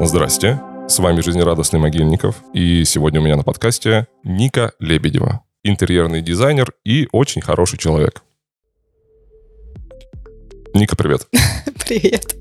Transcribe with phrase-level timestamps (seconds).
[0.00, 6.72] Здрасте, с вами Жизнерадостный Могильников, и сегодня у меня на подкасте Ника Лебедева, интерьерный дизайнер
[6.84, 8.22] и очень хороший человек.
[10.72, 11.26] Ника, привет.
[11.84, 12.36] Привет.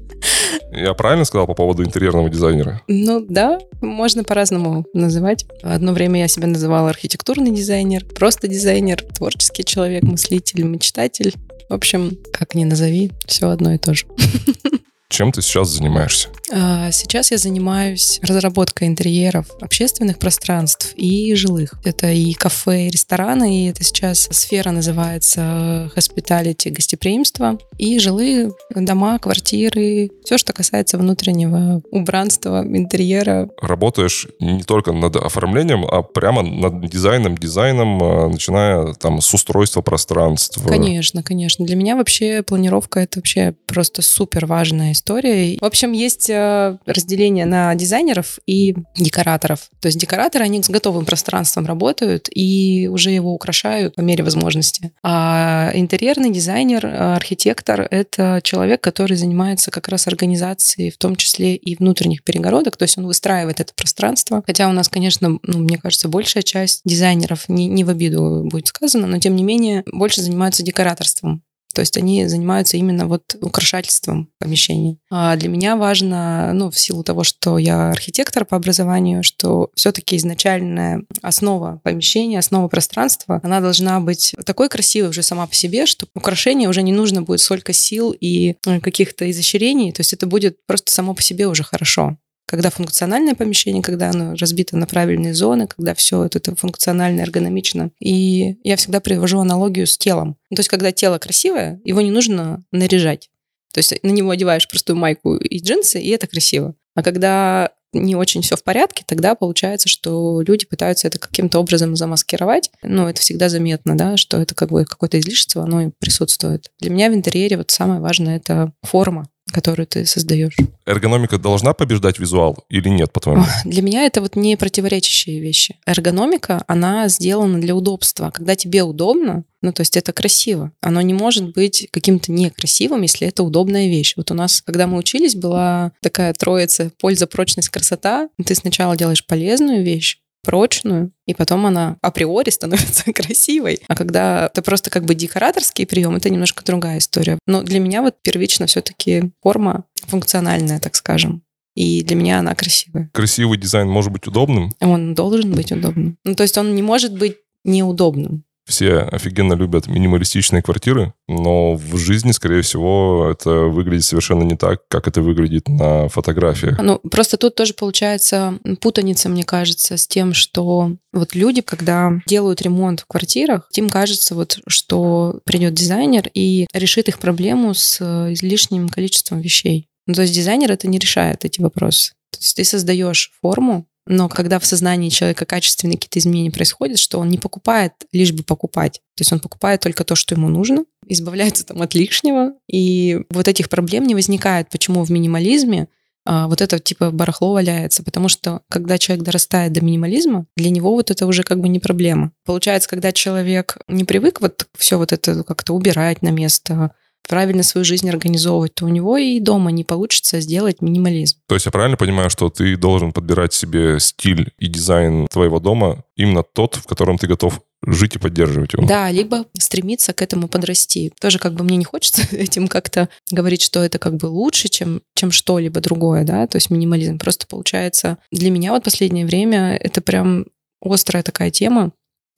[0.72, 2.82] Я правильно сказал по поводу интерьерного дизайнера?
[2.88, 5.46] Ну да, можно по-разному называть.
[5.64, 11.34] Одно время я себя называла архитектурный дизайнер, просто дизайнер, творческий человек, мыслитель, мечтатель.
[11.70, 14.06] В общем, как ни назови, все одно и то же.
[15.10, 16.30] Чем ты сейчас занимаешься?
[16.52, 21.74] А, сейчас я занимаюсь разработкой интерьеров общественных пространств и жилых.
[21.86, 29.18] Это и кафе, и рестораны, и это сейчас сфера называется hospitality, гостеприимство, и жилые дома,
[29.20, 33.50] квартиры, все, что касается внутреннего убранства, интерьера.
[33.62, 39.82] Работаешь не только над оформлением, а прямо над дизайном, дизайном, а, начиная там с устройства
[39.82, 40.68] пространства.
[40.68, 41.66] Конечно, конечно.
[41.66, 45.58] Для меня вообще планировка это вообще просто супер важная история.
[45.60, 49.70] В общем, есть э, разделение на дизайнеров и декораторов.
[49.80, 54.92] То есть декораторы, они с готовым пространством работают и уже его украшают по мере возможности.
[55.04, 61.76] А интерьерный дизайнер, архитектор— это человек, который занимается как раз организацией, в том числе и
[61.76, 62.76] внутренних перегородок.
[62.78, 64.44] То есть он выстраивает это пространство.
[64.46, 68.68] Хотя у нас, конечно, ну, мне кажется, большая часть дизайнеров, не, не в обиду будет
[68.68, 71.44] сказано, но тем не менее больше занимаются декораторством.
[71.74, 75.00] То есть они занимаются именно вот украшательством помещений.
[75.10, 80.18] А для меня важно, ну, в силу того, что я архитектор по образованию, что все-таки
[80.18, 86.08] изначальная основа помещения, основа пространства, она должна быть такой красивой уже сама по себе, что
[86.16, 90.66] украшение уже не нужно будет столько сил и э, каких-то изощрений, то есть это будет
[90.66, 95.68] просто само по себе уже хорошо когда функциональное помещение, когда оно разбито на правильные зоны,
[95.68, 97.92] когда все это, это функционально, эргономично.
[98.00, 100.38] И я всегда привожу аналогию с телом.
[100.50, 103.30] Ну, то есть, когда тело красивое, его не нужно наряжать.
[103.74, 106.74] То есть на него одеваешь простую майку и джинсы, и это красиво.
[106.96, 111.96] А когда не очень все в порядке, тогда получается, что люди пытаются это каким-то образом
[111.96, 112.72] замаскировать.
[112.82, 116.72] Ну, это всегда заметно, да, что это как бы какое-то излишество, оно присутствует.
[116.80, 120.56] Для меня в интерьере вот самое важное— это форма которую ты создаешь.
[120.86, 123.46] Эргономика должна побеждать визуал или нет, по-твоему?
[123.66, 125.76] Для меня это вот не противоречащие вещи.
[125.86, 128.32] Эргономика, она сделана для удобства.
[128.32, 130.72] Когда тебе удобно, ну, то есть это красиво.
[130.82, 134.14] Оно не может быть каким-то некрасивым, если это удобная вещь.
[134.16, 138.30] Вот у нас, когда мы учились, была такая троица польза, прочность, красота.
[138.46, 143.80] Ты сначала делаешь полезную вещь, прочную, и потом она априори становится красивой.
[143.88, 147.38] А когда это просто как бы декораторский прием, это немножко другая история.
[147.46, 151.44] Но для меня вот первично все-таки форма функциональная, так скажем.
[151.76, 153.12] И для меня она красивая.
[153.14, 154.74] Красивый дизайн может быть удобным?
[154.80, 156.18] Он должен быть удобным.
[156.24, 158.44] Ну, то есть он не может быть неудобным.
[158.68, 164.88] Все офигенно любят минималистичные квартиры, но в жизни, скорее всего, это выглядит совершенно не так,
[164.90, 166.78] как это выглядит на фотографиях.
[166.82, 172.62] Ну, просто тут тоже получается путаница, мне кажется, с тем, что вот люди, когда делают
[172.62, 178.02] ремонт в квартирах, им кажется, вот, что придет дизайнер и решит их проблему с
[178.34, 179.88] излишним количеством вещей.
[180.08, 182.14] Ну, то есть дизайнер это не решает эти вопросы.
[182.32, 187.20] То есть ты создаешь форму, но когда в сознании человека качественные какие-то изменения происходят, что
[187.20, 189.02] он не покупает лишь бы покупать.
[189.16, 193.48] То есть он покупает только то, что ему нужно, избавляется там от лишнего, и вот
[193.48, 194.70] этих проблем не возникает.
[194.70, 195.88] Почему в минимализме
[196.30, 200.92] а, вот это типа барахло валяется, потому что когда человек дорастает до минимализма, для него
[200.92, 202.34] вот это уже как бы не проблема.
[202.46, 206.92] Получается, когда человек не привык вот все вот это как-то убирать на место,
[207.28, 211.38] правильно свою жизнь организовывать, то у него и дома не получится сделать минимализм.
[211.48, 216.04] То есть я правильно понимаю, что ты должен подбирать себе стиль и дизайн твоего дома
[216.16, 218.88] именно тот, в котором ты готов жить и поддерживать его.
[218.88, 221.14] Да, либо стремиться к этому подрасти.
[221.20, 225.02] Тоже как бы мне не хочется этим как-то говорить, что это как бы лучше, чем,
[225.16, 227.20] чем что-либо другое, да, то есть минимализм.
[227.20, 230.46] Просто получается, для меня вот последнее время это прям
[230.82, 231.92] острая такая тема,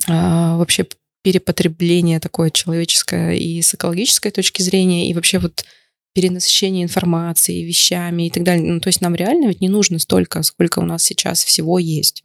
[0.07, 0.87] а, вообще
[1.23, 5.65] перепотребление такое человеческое и с экологической точки зрения, и вообще вот
[6.13, 8.71] перенасыщение информации, вещами и так далее.
[8.71, 12.23] Ну, то есть нам реально ведь не нужно столько, сколько у нас сейчас всего есть.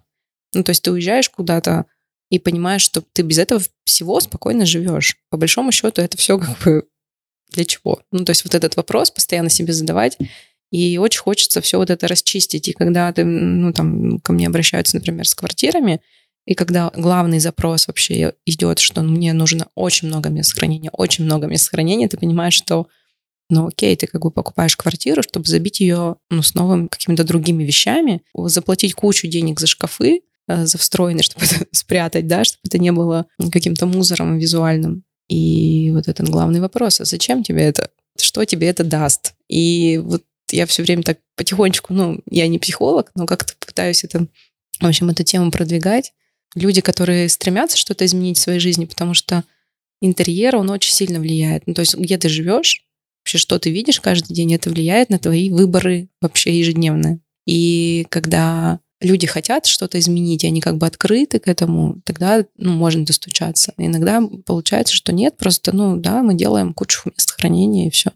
[0.54, 1.86] Ну, то есть ты уезжаешь куда-то
[2.30, 5.16] и понимаешь, что ты без этого всего спокойно живешь.
[5.30, 6.84] По большому счету это все как бы
[7.52, 8.00] для чего?
[8.10, 10.16] Ну, то есть вот этот вопрос постоянно себе задавать,
[10.70, 12.68] и очень хочется все вот это расчистить.
[12.68, 16.00] И когда ты, ну, там, ко мне обращаются, например, с квартирами,
[16.46, 21.46] и когда главный запрос вообще идет, что мне нужно очень много мест хранения, очень много
[21.46, 22.86] мест хранения, ты понимаешь, что
[23.50, 27.64] ну окей, ты как бы покупаешь квартиру, чтобы забить ее ну, с новыми какими-то другими
[27.64, 32.78] вещами, заплатить кучу денег за шкафы, э, за встроенные, чтобы это спрятать, да, чтобы это
[32.78, 35.04] не было каким-то мусором визуальным.
[35.28, 37.90] И вот этот главный вопрос, а зачем тебе это?
[38.18, 39.34] Что тебе это даст?
[39.48, 44.26] И вот я все время так потихонечку, ну, я не психолог, но как-то пытаюсь это,
[44.80, 46.12] в общем, эту тему продвигать.
[46.54, 49.44] Люди, которые стремятся что-то изменить в своей жизни, потому что
[50.00, 51.66] интерьер, он очень сильно влияет.
[51.66, 52.84] Ну, то есть где ты живешь,
[53.22, 57.20] вообще что ты видишь каждый день, это влияет на твои выборы вообще ежедневные.
[57.46, 62.72] И когда люди хотят что-то изменить, и они как бы открыты к этому, тогда ну,
[62.72, 63.74] можно достучаться.
[63.76, 68.12] Иногда получается, что нет, просто, ну да, мы делаем кучу мест хранения и все.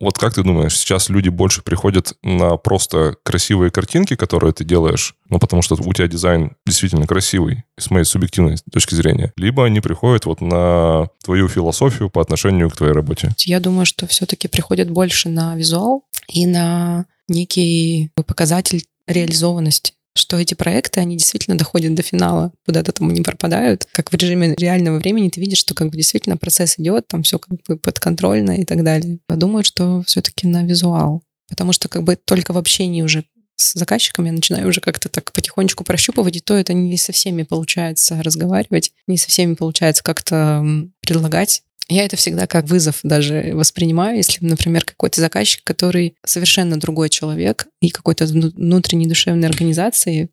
[0.00, 5.14] Вот как ты думаешь, сейчас люди больше приходят на просто красивые картинки, которые ты делаешь,
[5.28, 9.80] ну, потому что у тебя дизайн действительно красивый, с моей субъективной точки зрения, либо они
[9.80, 13.30] приходят вот на твою философию по отношению к твоей работе?
[13.40, 20.54] Я думаю, что все-таки приходят больше на визуал и на некий показатель реализованности что эти
[20.54, 23.86] проекты, они действительно доходят до финала, куда-то там не пропадают.
[23.92, 27.38] Как в режиме реального времени ты видишь, что как бы действительно процесс идет, там все
[27.38, 29.18] как бы подконтрольно и так далее.
[29.26, 31.22] Подумаю, что все-таки на визуал.
[31.48, 33.24] Потому что как бы только в общении уже
[33.56, 37.42] с заказчиками я начинаю уже как-то так потихонечку прощупывать, и то это не со всеми
[37.42, 40.64] получается разговаривать, не со всеми получается как-то
[41.00, 47.08] предлагать я это всегда как вызов даже воспринимаю, если, например, какой-то заказчик, который совершенно другой
[47.08, 50.30] человек и какой-то внутренней душевной организации,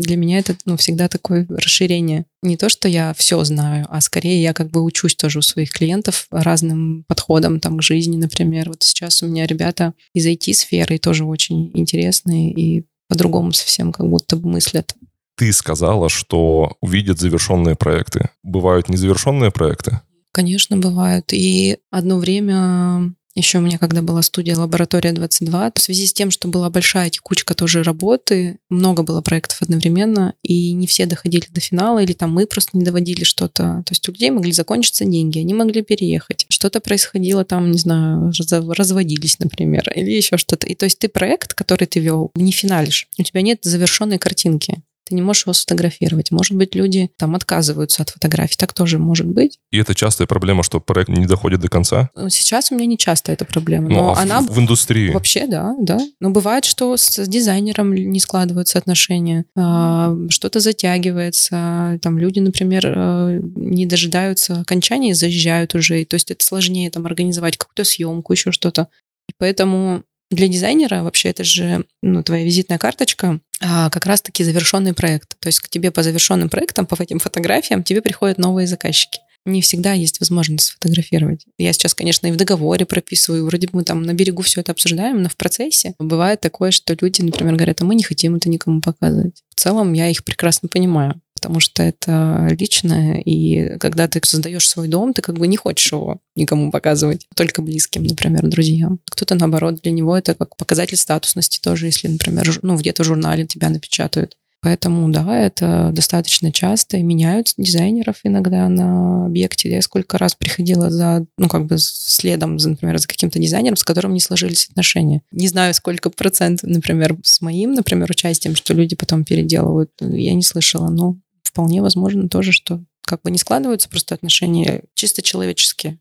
[0.00, 2.24] для меня это ну, всегда такое расширение.
[2.42, 5.72] Не то, что я все знаю, а скорее я как бы учусь тоже у своих
[5.72, 8.70] клиентов разным подходам там, к жизни, например.
[8.70, 14.36] Вот сейчас у меня ребята из IT-сферы тоже очень интересные и по-другому совсем как будто
[14.36, 14.94] бы мыслят.
[15.36, 18.30] Ты сказала, что увидят завершенные проекты.
[18.42, 20.00] Бывают незавершенные проекты?
[20.32, 21.32] Конечно, бывают.
[21.32, 26.32] И одно время еще у меня, когда была студия «Лаборатория 22», в связи с тем,
[26.32, 31.60] что была большая текучка тоже работы, много было проектов одновременно, и не все доходили до
[31.60, 33.84] финала, или там мы просто не доводили что-то.
[33.86, 36.46] То есть у людей могли закончиться деньги, они могли переехать.
[36.48, 38.32] Что-то происходило там, не знаю,
[38.76, 40.66] разводились, например, или еще что-то.
[40.66, 43.08] И то есть ты проект, который ты вел, не финалишь.
[43.16, 46.30] У тебя нет завершенной картинки ты не можешь его сфотографировать.
[46.30, 49.58] Может быть, люди там отказываются от фотографий, так тоже может быть.
[49.70, 52.10] И это частая проблема, что проект не доходит до конца?
[52.14, 54.40] Ну, сейчас у меня не часто эта проблема, ну, но а она...
[54.40, 55.10] В, в индустрии?
[55.10, 55.98] Вообще, да, да.
[56.20, 63.40] Но бывает, что с дизайнером не складываются отношения, а, что-то затягивается, там люди, например, э,
[63.56, 68.52] не дожидаются окончания и заезжают уже, то есть это сложнее там организовать какую-то съемку, еще
[68.52, 68.88] что-то.
[69.28, 74.94] И поэтому для дизайнера вообще это же ну, твоя визитная карточка, а как раз-таки завершенный
[74.94, 75.36] проект.
[75.40, 79.20] То есть к тебе по завершенным проектам, по этим фотографиям, тебе приходят новые заказчики.
[79.46, 81.46] Не всегда есть возможность сфотографировать.
[81.56, 84.72] Я сейчас, конечно, и в договоре прописываю, вроде бы мы там на берегу все это
[84.72, 88.50] обсуждаем, но в процессе бывает такое, что люди, например, говорят, а мы не хотим это
[88.50, 89.42] никому показывать.
[89.48, 94.88] В целом я их прекрасно понимаю потому что это личное, и когда ты создаешь свой
[94.88, 99.00] дом, ты как бы не хочешь его никому показывать, только близким, например, друзьям.
[99.10, 103.46] Кто-то, наоборот, для него это как показатель статусности тоже, если, например, ну, где-то в журнале
[103.46, 104.36] тебя напечатают.
[104.62, 106.98] Поэтому, да, это достаточно часто.
[106.98, 109.70] И меняют дизайнеров иногда на объекте.
[109.70, 113.84] Я сколько раз приходила за, ну, как бы следом, за, например, за каким-то дизайнером, с
[113.84, 115.22] которым не сложились отношения.
[115.32, 119.92] Не знаю, сколько процентов, например, с моим, например, участием, что люди потом переделывают.
[120.00, 121.16] Я не слышала, но
[121.50, 125.98] вполне возможно тоже, что как бы не складываются просто отношения чисто человеческие.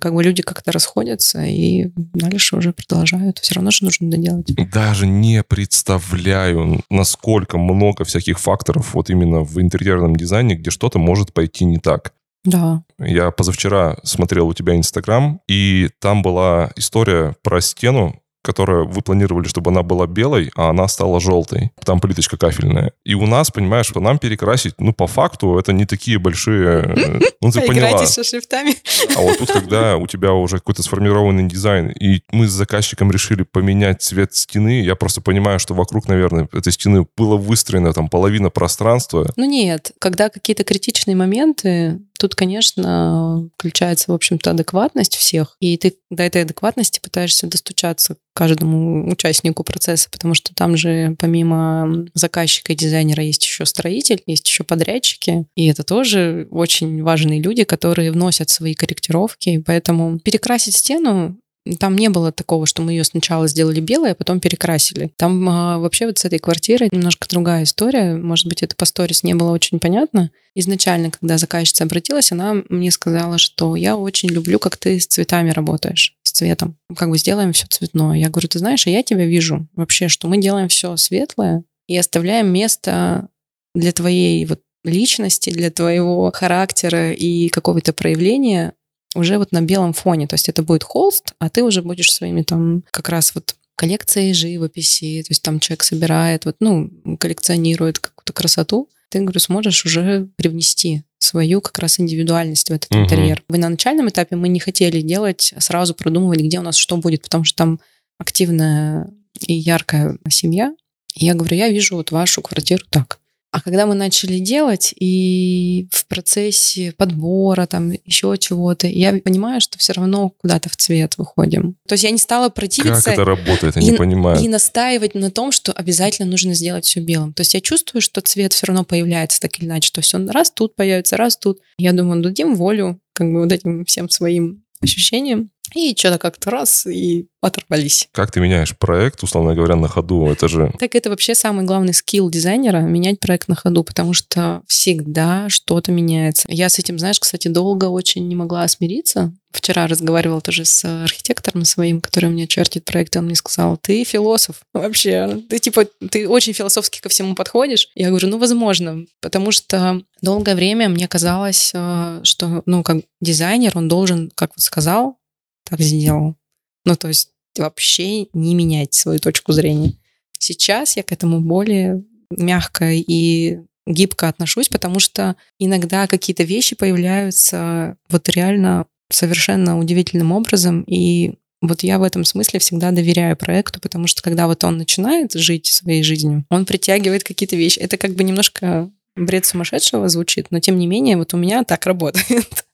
[0.00, 3.38] Как бы люди как-то расходятся и дальше уже продолжают.
[3.40, 4.46] Все равно же нужно доделать.
[4.72, 11.34] Даже не представляю, насколько много всяких факторов вот именно в интерьерном дизайне, где что-то может
[11.34, 12.14] пойти не так.
[12.44, 12.82] Да.
[12.98, 19.46] Я позавчера смотрел у тебя Инстаграм, и там была история про стену, которую вы планировали,
[19.46, 21.70] чтобы она была белой, а она стала желтой.
[21.84, 22.92] Там плиточка кафельная.
[23.04, 27.22] И у нас, понимаешь, что нам перекрасить, ну, по факту, это не такие большие...
[27.40, 28.06] Ну, ты поняла.
[28.06, 28.76] со шрифтами.
[29.16, 33.42] А вот тут, когда у тебя уже какой-то сформированный дизайн, и мы с заказчиком решили
[33.42, 38.50] поменять цвет стены, я просто понимаю, что вокруг, наверное, этой стены было выстроено там половина
[38.50, 39.32] пространства.
[39.34, 39.90] Ну, нет.
[39.98, 46.42] Когда какие-то критичные моменты, Тут, конечно, включается, в общем-то, адекватность всех, и ты до этой
[46.42, 53.44] адекватности пытаешься достучаться каждому участнику процесса, потому что там же помимо заказчика и дизайнера есть
[53.44, 59.58] еще строитель, есть еще подрядчики, и это тоже очень важные люди, которые вносят свои корректировки,
[59.58, 61.36] поэтому перекрасить стену
[61.78, 65.12] там не было такого, что мы ее сначала сделали белой, а потом перекрасили.
[65.16, 68.16] Там а, вообще вот с этой квартирой немножко другая история.
[68.16, 70.30] Может быть, это по сторис не было очень понятно.
[70.54, 75.50] Изначально, когда заказчица обратилась, она мне сказала, что я очень люблю, как ты с цветами
[75.50, 76.76] работаешь, с цветом.
[76.96, 78.18] Как бы сделаем все цветное.
[78.18, 81.96] Я говорю, ты знаешь, а я тебя вижу вообще, что мы делаем все светлое и
[81.96, 83.28] оставляем место
[83.74, 88.74] для твоей вот личности, для твоего характера и какого-то проявления
[89.14, 90.26] уже вот на белом фоне.
[90.26, 94.34] То есть это будет холст, а ты уже будешь своими там как раз вот коллекцией
[94.34, 100.28] живописи, то есть там человек собирает, вот, ну, коллекционирует какую-то красоту, ты, говорю, сможешь уже
[100.36, 103.02] привнести свою как раз индивидуальность в этот угу.
[103.02, 103.42] интерьер.
[103.48, 107.22] Вы на начальном этапе мы не хотели делать, сразу продумывать, где у нас что будет,
[107.22, 107.80] потому что там
[108.18, 110.74] активная и яркая семья.
[111.14, 113.18] И я говорю, я вижу вот вашу квартиру так.
[113.52, 119.78] А когда мы начали делать, и в процессе подбора, там, еще чего-то, я понимаю, что
[119.78, 121.76] все равно куда-то в цвет выходим.
[121.86, 123.04] То есть я не стала противиться.
[123.04, 124.42] Как это работает, я и, не понимаю.
[124.42, 127.34] И настаивать на том, что обязательно нужно сделать все белым.
[127.34, 129.90] То есть я чувствую, что цвет все равно появляется так или иначе.
[129.92, 131.60] То есть он раз тут появится, раз тут.
[131.76, 135.50] Я думаю, дадим волю как бы вот этим всем своим ощущениям.
[135.74, 138.08] И что-то как-то раз, и оторвались.
[138.12, 140.26] Как ты меняешь проект, условно говоря, на ходу?
[140.26, 140.72] Это же...
[140.78, 145.90] Так это вообще самый главный скилл дизайнера— менять проект на ходу, потому что всегда что-то
[145.90, 146.46] меняется.
[146.48, 149.32] Я с этим, знаешь, кстати, долго очень не могла смириться.
[149.50, 154.02] Вчера разговаривала тоже с архитектором своим, который меня чертит проект, и он мне сказал, ты
[154.04, 157.88] философ вообще, ты типа, ты очень философски ко всему подходишь.
[157.94, 163.76] Я говорю, ну, возможно, потому что долгое время мне казалось, э, что, ну, как дизайнер,
[163.76, 165.18] он должен, как вот сказал,
[165.64, 166.36] так сделал.
[166.84, 169.94] Ну, то есть вообще не менять свою точку зрения.
[170.38, 177.96] Сейчас я к этому более мягко и гибко отношусь, потому что иногда какие-то вещи появляются
[178.08, 184.06] вот реально совершенно удивительным образом, и вот я в этом смысле всегда доверяю проекту, потому
[184.06, 187.78] что когда вот он начинает жить своей жизнью, он притягивает какие-то вещи.
[187.78, 191.86] Это как бы немножко бред сумасшедшего звучит, но тем не менее вот у меня так
[191.86, 192.64] работает.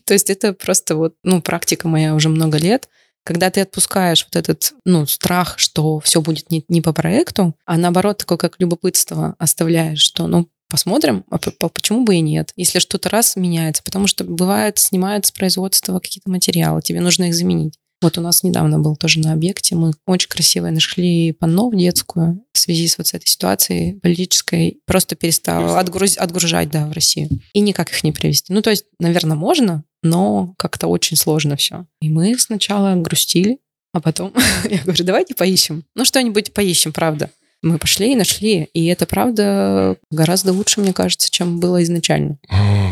[0.00, 2.88] То есть это просто вот, ну, практика моя уже много лет.
[3.24, 7.78] Когда ты отпускаешь вот этот, ну, страх, что все будет не, не по проекту, а
[7.78, 13.08] наоборот, такое как любопытство оставляешь, что, ну, посмотрим, а почему бы и нет, если что-то
[13.08, 17.78] раз меняется, потому что бывает, снимают с производства какие-то материалы, тебе нужно их заменить.
[18.04, 19.76] Вот у нас недавно был тоже на объекте.
[19.76, 24.80] Мы очень красиво нашли панно в детскую в связи с вот с этой ситуацией политической.
[24.84, 26.18] Просто перестал отгруз...
[26.18, 27.30] отгружать, да, в Россию.
[27.54, 28.52] И никак их не привезти.
[28.52, 31.86] Ну, то есть, наверное, можно, но как-то очень сложно все.
[32.02, 33.56] И мы сначала грустили,
[33.94, 34.34] а потом
[34.68, 35.84] я говорю, давайте поищем.
[35.94, 37.30] Ну, что-нибудь поищем, правда.
[37.62, 38.68] Мы пошли и нашли.
[38.74, 42.36] И это, правда, гораздо лучше, мне кажется, чем было изначально.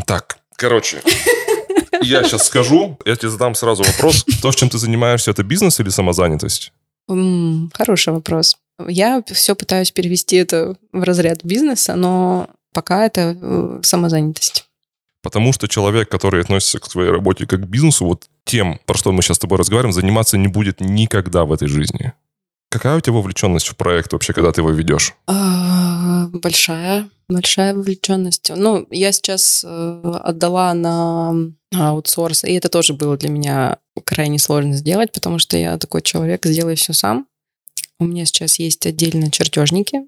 [0.07, 1.03] Так, короче,
[2.01, 4.25] я сейчас скажу, я тебе задам сразу вопрос.
[4.41, 6.71] То, чем ты занимаешься, это бизнес или самозанятость?
[7.09, 8.57] М, Хороший вопрос.
[8.87, 14.65] Я все пытаюсь перевести это в разряд бизнеса, но пока это э, самозанятость.
[15.21, 19.11] Потому что человек, который относится к своей работе как к бизнесу, вот тем, про что
[19.13, 22.11] мы сейчас с тобой разговариваем, заниматься не будет никогда в этой жизни.
[22.73, 25.13] Какая у тебя вовлеченность в проект вообще, когда ты его ведешь?
[25.27, 28.49] А, Большая, большая вовлеченность.
[28.49, 31.35] Ну, я сейчас э, отдала на
[31.71, 36.47] аутсорс, и это тоже было для меня крайне сложно сделать, потому что я такой человек,
[36.47, 37.27] сделай все сам.
[37.99, 39.99] У меня сейчас есть отдельно чертежники,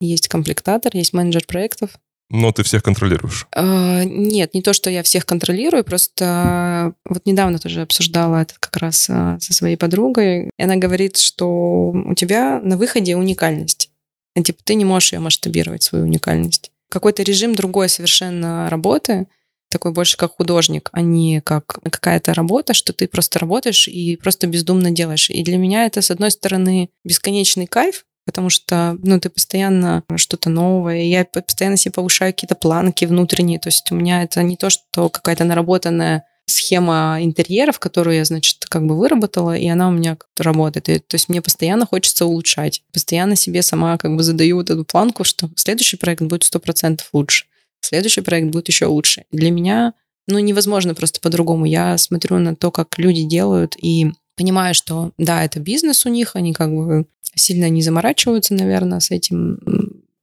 [0.00, 1.90] есть комплектатор, есть менеджер проектов.
[2.30, 3.46] Но ты всех контролируешь.
[3.52, 8.76] А, нет, не то, что я всех контролирую, просто вот недавно тоже обсуждала это как
[8.76, 10.50] раз а, со своей подругой.
[10.58, 13.90] И она говорит, что у тебя на выходе уникальность.
[14.36, 16.70] И, типа ты не можешь ее масштабировать, свою уникальность.
[16.90, 19.26] Какой-то режим другой совершенно работы,
[19.70, 24.46] такой больше как художник, а не как какая-то работа, что ты просто работаешь и просто
[24.46, 25.30] бездумно делаешь.
[25.30, 30.50] И для меня это, с одной стороны, бесконечный кайф, потому что, ну, ты постоянно что-то
[30.50, 34.68] новое, я постоянно себе повышаю какие-то планки внутренние, то есть у меня это не то,
[34.68, 40.16] что какая-то наработанная схема интерьеров, которую я, значит, как бы выработала, и она у меня
[40.16, 40.90] как-то работает.
[40.90, 42.82] И, то есть мне постоянно хочется улучшать.
[42.92, 47.08] Постоянно себе сама как бы задаю вот эту планку, что следующий проект будет сто процентов
[47.14, 47.46] лучше.
[47.80, 49.24] Следующий проект будет еще лучше.
[49.32, 49.94] Для меня,
[50.26, 51.64] ну, невозможно просто по-другому.
[51.64, 56.36] Я смотрю на то, как люди делают, и понимаю, что да, это бизнес у них,
[56.36, 59.58] они как бы сильно не заморачиваются, наверное, с этим.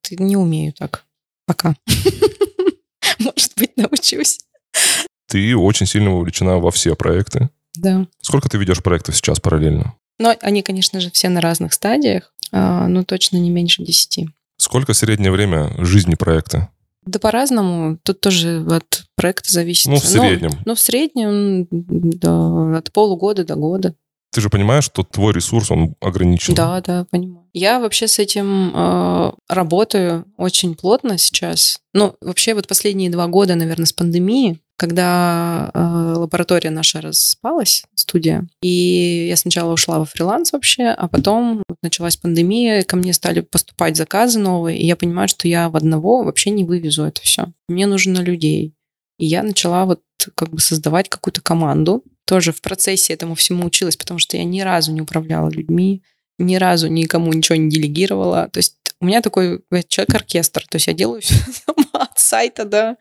[0.10, 1.04] Не умею так
[1.46, 1.76] пока.
[3.20, 4.40] Может быть, научусь.
[5.28, 7.50] Ты очень сильно вовлечена во все проекты.
[7.76, 8.08] Да.
[8.22, 9.96] Сколько ты ведешь проектов сейчас параллельно?
[10.18, 14.30] Но они, конечно же, все на разных стадиях, а, но точно не меньше десяти.
[14.58, 16.70] Сколько среднее время жизни проекта?
[17.06, 17.98] Да по-разному.
[18.04, 19.88] Тут тоже от проекта зависит.
[19.88, 20.52] Ну, в среднем.
[20.52, 23.96] Ну, ну в среднем да, от полугода до года.
[24.36, 26.56] Ты же понимаешь, что твой ресурс, он ограничен.
[26.56, 27.48] Да, да, понимаю.
[27.54, 31.80] Я вообще с этим э, работаю очень плотно сейчас.
[31.94, 35.80] Ну, вообще вот последние два года, наверное, с пандемии, когда э,
[36.18, 42.84] лаборатория наша распалась, студия, и я сначала ушла во фриланс вообще, а потом началась пандемия,
[42.84, 46.66] ко мне стали поступать заказы новые, и я понимаю, что я в одного вообще не
[46.66, 47.54] вывезу это все.
[47.70, 48.74] Мне нужно людей.
[49.18, 50.02] И я начала вот
[50.36, 52.04] как бы создавать какую-то команду.
[52.26, 56.04] Тоже в процессе этому всему училась, потому что я ни разу не управляла людьми,
[56.38, 58.50] ни разу никому ничего не делегировала.
[58.52, 62.98] То есть у меня такой человек-оркестр, то есть я делаю все сама от сайта до,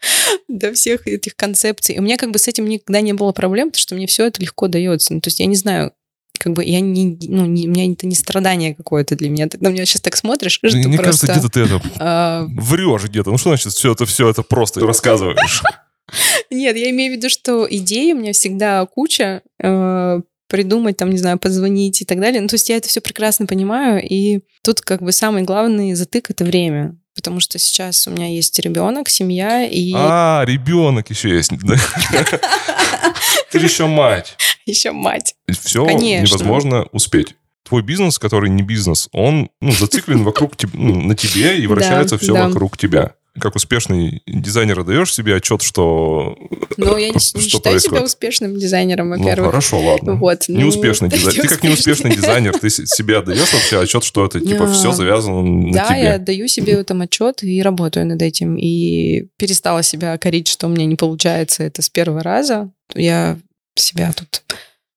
[0.48, 1.94] до всех этих концепций.
[1.94, 4.26] И у меня как бы с этим никогда не было проблем, потому что мне все
[4.26, 5.14] это легко дается.
[5.14, 5.92] Ну, то есть я не знаю,
[6.38, 9.48] как бы я не, ну, не, у меня это не страдание какое-то для меня.
[9.48, 11.26] Ты на меня сейчас так смотришь, что Мне просто...
[11.26, 13.30] кажется, где-то ты это а, врешь где-то.
[13.30, 15.62] Ну что значит все это, все это просто рассказываешь?
[16.50, 21.18] Нет, я имею в виду, что идеи у меня всегда куча, э, придумать, там, не
[21.18, 22.40] знаю, позвонить и так далее.
[22.40, 26.28] Ну, то есть я это все прекрасно понимаю, и тут как бы самый главный затык—
[26.30, 26.96] это время.
[27.14, 29.92] Потому что сейчас у меня есть ребенок, семья и...
[29.94, 31.52] А, ребенок еще есть.
[31.62, 31.76] да?
[33.50, 34.37] Ты еще мать.
[34.66, 35.37] Еще мать.
[35.49, 37.37] Все невозможно успеть.
[37.62, 42.34] Твой бизнес, который не бизнес, он ну, зациклен вокруг ну, на тебе и вращается все
[42.34, 42.49] да.
[42.49, 43.14] вокруг тебя.
[43.40, 46.36] Как успешный дизайнер даешь себе отчет, что...
[46.76, 48.04] Но я не, не Что считаю себя происходит?
[48.04, 49.46] успешным дизайнером, Ну, во-первых.
[49.50, 50.14] хорошо, ладно.
[50.14, 51.42] Вот, ну, Неуспешный дизайнер.
[51.42, 54.72] Ты как неуспешный дизайнер, ты себе отдаешь вообще отчет, что это типа Да.
[54.72, 56.02] все завязано на Да, тебе.
[56.02, 58.56] я даю себе этом отчет и работаю над этим.
[58.56, 62.70] И перестала себя корить, что у меня не получается это с первого раза.
[62.94, 63.38] Я
[63.74, 64.42] себя тут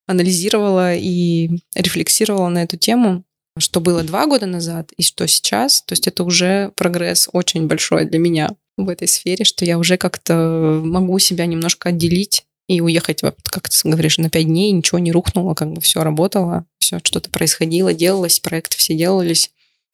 [0.06, 3.24] анализировала и рефлексировала на эту тему,
[3.60, 5.82] что было два года назад и что сейчас.
[5.84, 9.98] То есть это уже прогресс очень большой для меня в этой сфере, что я уже
[9.98, 15.12] как-то могу себя немножко отделить и уехать, как ты говоришь, на пять дней, ничего не
[15.12, 19.52] рухнуло, как бы все работало, все что-то происходило, делалось, проекты все делались.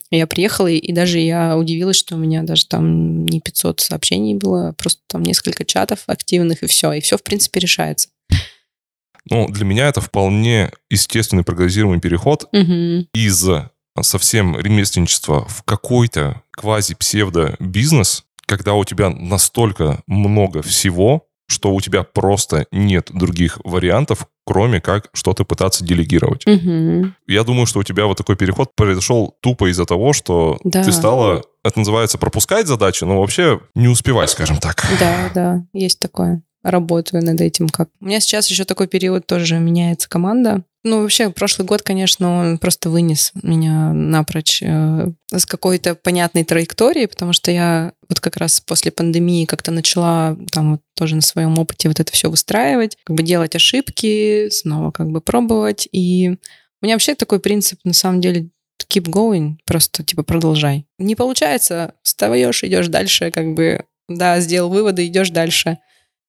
[0.10, 4.74] Я приехала, и, даже я удивилась, что у меня даже там не 500 сообщений было,
[4.78, 6.94] просто там несколько чатов активных, и все.
[6.94, 8.10] И все, в принципе, решается.
[9.30, 13.08] Ну, для меня это вполне естественный прогнозируемый переход Мгм.
[13.14, 13.46] из
[14.02, 22.66] совсем ремесленничества в какой-то квази-псевдо-бизнес, когда у тебя настолько много всего, что у тебя просто
[22.72, 26.46] нет других вариантов, кроме как что-то пытаться делегировать.
[26.46, 27.16] Мгм.
[27.28, 30.84] Я думаю, что у тебя вот такой переход произошел тупо из-за того, что Да.
[30.84, 34.84] ты стала, это называется пропускать задачи, но вообще не успевать, скажем так.
[35.00, 36.42] Да, да, есть такое.
[36.64, 37.90] Работаю над этим как.
[38.00, 40.64] У меня сейчас еще такой период тоже меняется команда.
[40.86, 47.06] Ну, вообще, прошлый год, конечно, он просто вынес меня напрочь э, с какой-то понятной траектории,
[47.06, 51.58] потому что я вот как раз после пандемии как-то начала там вот тоже на своем
[51.58, 55.88] опыте вот это все выстраивать, как бы делать ошибки, снова как бы пробовать.
[55.94, 56.38] И
[56.82, 58.50] у меня вообще такой принцип, на самом деле,
[58.90, 60.86] keep going, просто типа продолжай.
[61.00, 65.78] Не получается, встаешь, идешь дальше, как бы, да, сделал выводы, идешь дальше.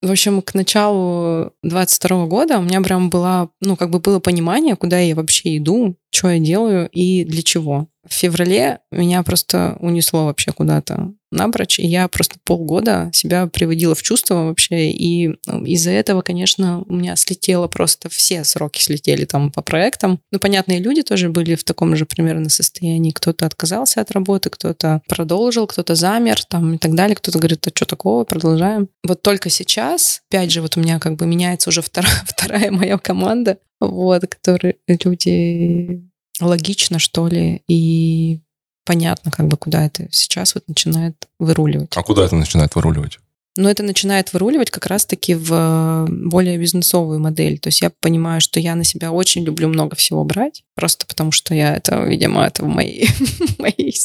[0.05, 4.75] В общем, к началу 22 года у меня прям была, ну, как бы было понимание,
[4.75, 7.87] куда я вообще иду, что я делаю и для чего.
[8.07, 14.01] В феврале меня просто унесло вообще куда-то напрочь, и я просто полгода себя приводила в
[14.01, 19.51] чувство вообще, и ну, из-за этого, конечно, у меня слетело просто все сроки слетели там
[19.51, 20.19] по проектам.
[20.31, 23.11] Ну, понятные люди тоже были в таком же примерно состоянии.
[23.11, 27.15] Кто-то отказался от работы, кто-то продолжил, кто-то замер там и так далее.
[27.15, 28.87] Кто-то говорит, а что такого, продолжаем.
[29.03, 32.97] Вот только сейчас, опять же, вот у меня как бы меняется уже вторая, вторая моя
[32.97, 36.03] команда, вот, которые люди
[36.41, 38.41] логично, что ли, и
[38.85, 41.95] понятно, как бы, куда это сейчас вот начинает выруливать.
[41.95, 43.19] А куда это начинает выруливать?
[43.57, 47.57] Но это начинает выруливать как раз-таки в э, более бизнесовую модель.
[47.57, 51.31] То есть я понимаю, что я на себя очень люблю много всего брать, просто потому
[51.31, 53.07] что я это, видимо, это в моей,
[53.57, 53.95] моей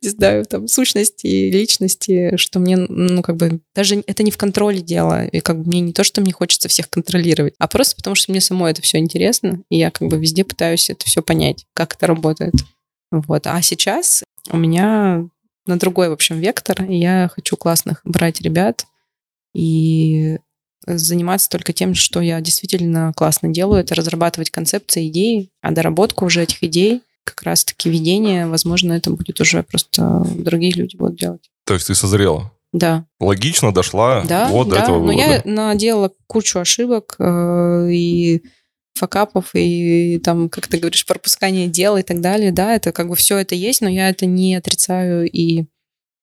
[0.00, 4.80] не знаю, там, сущности, личности, что мне, ну, как бы, даже это не в контроле
[4.80, 8.16] дело, и как бы мне не то, что мне хочется всех контролировать, а просто потому
[8.16, 11.66] что мне самой это все интересно, и я как бы везде пытаюсь это все понять,
[11.74, 12.54] как это работает.
[13.10, 13.46] Вот.
[13.46, 15.28] А сейчас у меня
[15.66, 18.86] на другой, в общем, вектор, и я хочу классных брать ребят,
[19.54, 20.38] и
[20.86, 26.42] заниматься только тем, что я действительно классно делаю, это разрабатывать концепции, идеи, а доработку уже
[26.42, 31.50] этих идей, как раз-таки ведение, возможно, это будет уже просто другие люди будут делать.
[31.64, 32.52] То есть ты созрела?
[32.72, 34.82] Да, Логично дошла да, вот до да.
[34.82, 35.22] этого Но вывода.
[35.22, 38.42] я наделала кучу ошибок э, и
[38.94, 42.50] факапов, и там, как ты говоришь, пропускание дел и так далее.
[42.50, 45.66] Да, это как бы все это есть, но я это не отрицаю и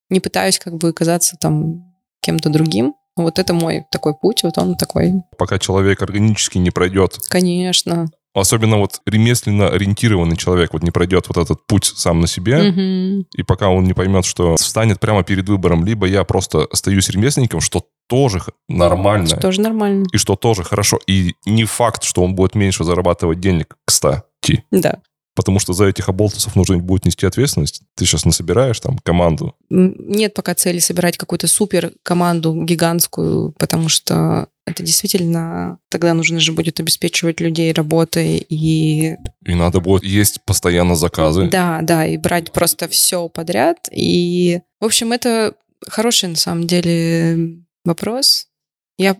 [0.09, 1.85] не пытаюсь как бы казаться там
[2.21, 2.95] кем-то другим.
[3.15, 5.13] Вот это мой такой путь, вот он такой.
[5.37, 8.07] Пока человек органически не пройдет Конечно.
[8.33, 13.25] Особенно вот ремесленно ориентированный человек вот не пройдет вот этот путь сам на себе, Мгм.
[13.35, 17.59] и пока он не поймет, что встанет прямо перед выбором, либо я просто остаюсь ремесленником,
[17.59, 20.05] что тоже нормально, Что тоже нормально.
[20.13, 20.97] и что тоже хорошо.
[21.07, 24.63] И не факт, что он будет меньше зарабатывать денег, кстати.
[24.71, 24.99] Да.
[25.33, 27.83] Потому что за этих оболтусов нужно будет нести ответственность.
[27.95, 29.55] Ты сейчас насобираешь там команду.
[29.69, 36.51] Нет пока цели собирать какую-то супер команду гигантскую, потому что это действительно тогда нужно же
[36.51, 39.15] будет обеспечивать людей работой и...
[39.45, 41.47] И надо будет есть постоянно заказы.
[41.49, 43.77] Да, да, и брать просто все подряд.
[43.91, 45.55] И, в общем, это
[45.87, 48.47] хороший на самом деле вопрос.
[48.97, 49.17] Я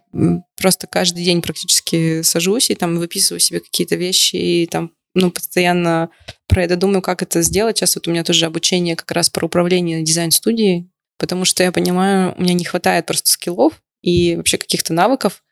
[0.57, 6.09] просто каждый день практически сажусь и там выписываю себе какие-то вещи и там ну, постоянно
[6.47, 7.77] про это думаю, как это сделать.
[7.77, 12.33] Сейчас вот у меня тоже обучение как раз про управление дизайн-студией, потому что я понимаю,
[12.37, 15.43] у меня не хватает просто скиллов и вообще каких-то навыков,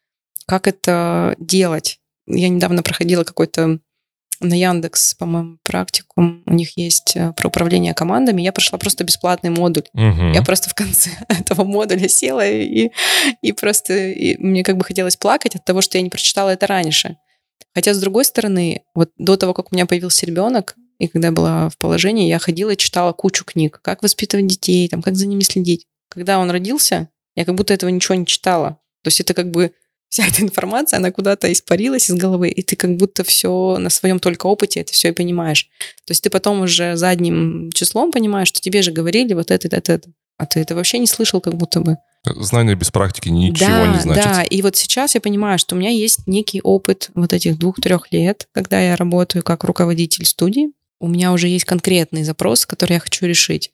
[0.45, 2.00] как это делать.
[2.28, 3.80] Я недавно проходила какой-то
[4.41, 6.43] на Яндекс, по-моему, практикум.
[6.45, 8.41] У них есть э, про управление командами.
[8.41, 9.84] Я прошла просто бесплатный модуль.
[9.93, 10.32] Угу.
[10.34, 12.91] Я просто в конце этого модуля села и,
[13.41, 16.67] и просто и мне как бы хотелось плакать от того, что я не прочитала это
[16.67, 17.17] раньше.
[17.74, 21.32] Хотя, с другой стороны, вот до того, как у меня появился ребенок, и когда я
[21.32, 23.80] была в положении, я ходила и читала кучу книг.
[23.82, 25.86] Как воспитывать детей, там, как за ними следить.
[26.10, 28.80] Когда он родился, я как будто этого ничего не читала.
[29.04, 29.72] То есть это как бы
[30.10, 34.19] вся эта информация, она куда-то испарилась из головы, и ты как будто все на своем
[34.19, 35.69] только опыте это все и понимаешь.
[36.06, 39.93] То есть ты потом уже задним числом понимаешь, что тебе же говорили вот это, это,
[39.93, 40.10] это.
[40.39, 41.97] А ты это вообще не слышал как будто бы.
[42.23, 44.23] Знание без практики ничего да, не значит.
[44.23, 48.12] Да, и вот сейчас я понимаю, что у меня есть некий опыт вот этих двух-трех
[48.12, 50.71] лет, когда я работаю как руководитель студии.
[51.02, 53.71] У меня уже есть конкретный запрос, который я хочу решить.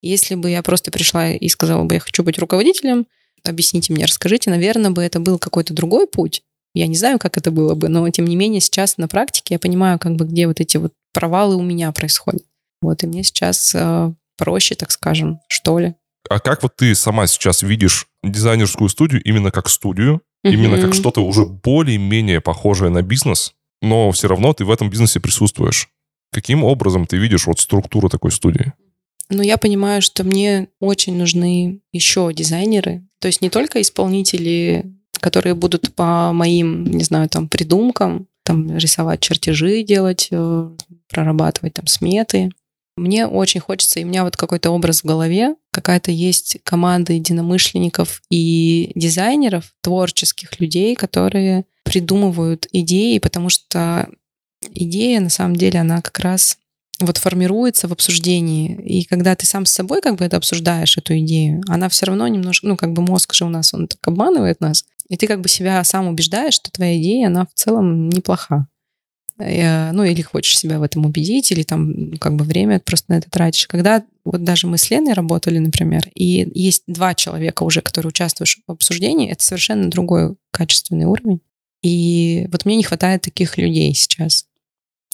[0.00, 3.06] Если бы я просто пришла и сказала бы, я хочу быть руководителем,
[3.44, 6.42] объясните мне, расскажите, наверное, бы это был какой-то другой путь.
[6.72, 9.58] Я не знаю, как это было бы, но тем не менее сейчас на практике я
[9.58, 12.42] понимаю, как бы где вот эти вот провалы у меня происходят.
[12.82, 15.94] Вот, и мне сейчас э, проще, так скажем, что ли.
[16.28, 20.52] А как вот ты сама сейчас видишь дизайнерскую студию именно как студию, mm-hmm.
[20.52, 25.20] именно как что-то уже более-менее похожее на бизнес, но все равно ты в этом бизнесе
[25.20, 25.88] присутствуешь?
[26.32, 28.72] Каким образом ты видишь вот структуру такой студии?
[29.28, 33.06] Ну, я понимаю, что мне очень нужны еще дизайнеры.
[33.20, 39.20] То есть не только исполнители, которые будут по моим, не знаю, там, придумкам, там, рисовать
[39.20, 40.70] чертежи, делать, э,
[41.08, 42.50] прорабатывать там сметы,
[42.96, 48.22] мне очень хочется, и у меня вот какой-то образ в голове, какая-то есть команда единомышленников
[48.30, 54.08] и дизайнеров, творческих людей, которые придумывают идеи, потому что
[54.74, 56.58] идея, на самом деле, она как раз
[57.00, 58.74] вот формируется в обсуждении.
[58.82, 62.26] И когда ты сам с собой как бы это обсуждаешь, эту идею, она все равно
[62.26, 64.84] немножко, ну, как бы мозг же у нас, он так обманывает нас.
[65.08, 68.66] И ты как бы себя сам убеждаешь, что твоя идея, она в целом неплоха.
[69.38, 73.30] Ну, или хочешь себя в этом убедить, или там как бы время просто на это
[73.30, 73.66] тратишь.
[73.66, 78.50] Когда вот даже мы с Леной работали, например, и есть два человека уже, которые участвуют
[78.66, 81.40] в обсуждении, это совершенно другой качественный уровень.
[81.82, 84.46] И вот мне не хватает таких людей сейчас,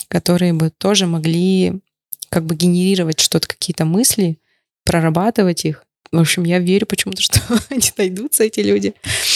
[0.08, 1.80] которые бы тоже могли
[2.28, 4.38] как бы генерировать что-то, какие-то мысли,
[4.84, 5.84] прорабатывать их.
[6.12, 8.94] В общем, я верю почему-то, что они найдутся, эти люди.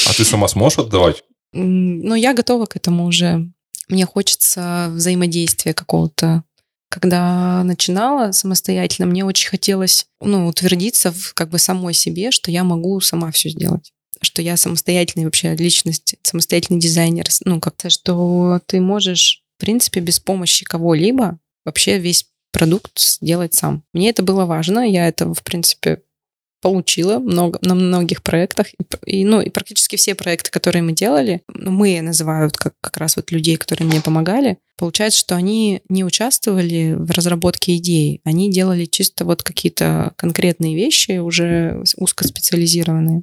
[0.09, 1.25] А ты сама сможешь отдавать?
[1.53, 3.51] Ну, я готова к этому уже.
[3.89, 6.45] Мне хочется взаимодействия какого-то.
[6.89, 12.65] Когда начинала самостоятельно, мне очень хотелось ну, утвердиться в как бы самой себе, что я
[12.65, 18.81] могу сама все сделать что я самостоятельная вообще личность, самостоятельный дизайнер, ну, как-то, что ты
[18.81, 23.85] можешь, в принципе, без помощи кого-либо вообще весь продукт сделать сам.
[23.93, 26.03] Мне это было важно, я это, в принципе,
[26.66, 28.66] получила много, на многих проектах.
[29.05, 33.14] И, ну, и практически все проекты, которые мы делали, ну, мы называют как, как раз
[33.14, 38.87] вот людей, которые мне помогали, получается, что они не участвовали в разработке идей, они делали
[38.87, 43.22] чисто вот какие-то конкретные вещи, уже узкоспециализированные.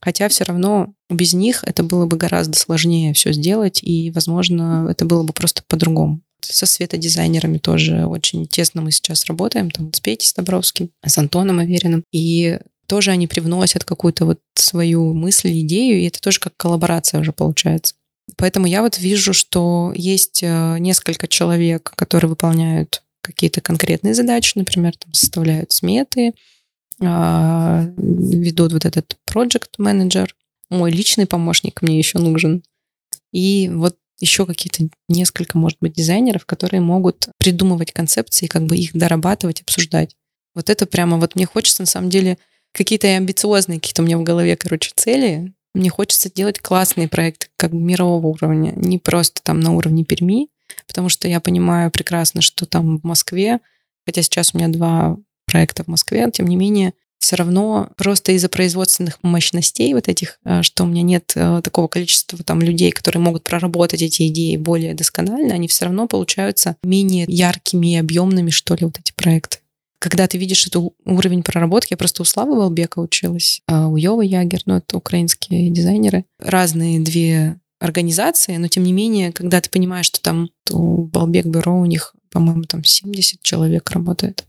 [0.00, 5.04] Хотя все равно без них это было бы гораздо сложнее все сделать, и, возможно, это
[5.04, 10.26] было бы просто по-другому со светодизайнерами тоже очень тесно мы сейчас работаем, там с Петей
[10.26, 12.04] Стабровским, с Антоном Авериным.
[12.12, 17.32] И тоже они привносят какую-то вот свою мысль, идею, и это тоже как коллаборация уже
[17.32, 17.94] получается.
[18.36, 24.96] Поэтому я вот вижу, что есть э, несколько человек, которые выполняют какие-то конкретные задачи, например,
[24.96, 26.32] там составляют сметы,
[27.00, 30.34] а, ведут вот этот project менеджер
[30.70, 32.62] мой личный помощник мне еще нужен.
[33.32, 38.92] И вот еще какие-то несколько, может быть, дизайнеров, которые могут придумывать концепции, как бы их
[38.94, 40.16] дорабатывать, обсуждать.
[40.54, 42.38] Вот это прямо вот мне хочется на самом деле
[42.74, 45.54] какие-то амбициозные, какие-то у меня в голове, короче, цели.
[45.74, 50.48] Мне хочется делать классные проекты, как бы мирового уровня, не просто там на уровне Перми,
[50.86, 53.60] потому что я понимаю прекрасно, что там в Москве,
[54.06, 58.48] хотя сейчас у меня два проекта в Москве, тем не менее, все равно просто из-за
[58.48, 63.22] производственных мощностей вот этих, э, что у меня нет э, такого количества там людей, которые
[63.22, 68.74] могут проработать эти идеи более досконально, они все равно получаются менее яркими и объемными, что
[68.74, 69.58] ли, вот эти проекты
[70.04, 74.26] когда ты видишь этот уровень проработки, я просто у Славы Балбека училась, а у Йовы
[74.26, 76.26] Ягер, ну, это украинские дизайнеры.
[76.38, 81.80] Разные две организации, но тем не менее, когда ты понимаешь, что там у Балбек Бюро
[81.80, 84.44] у них, по-моему, там 70 человек работает.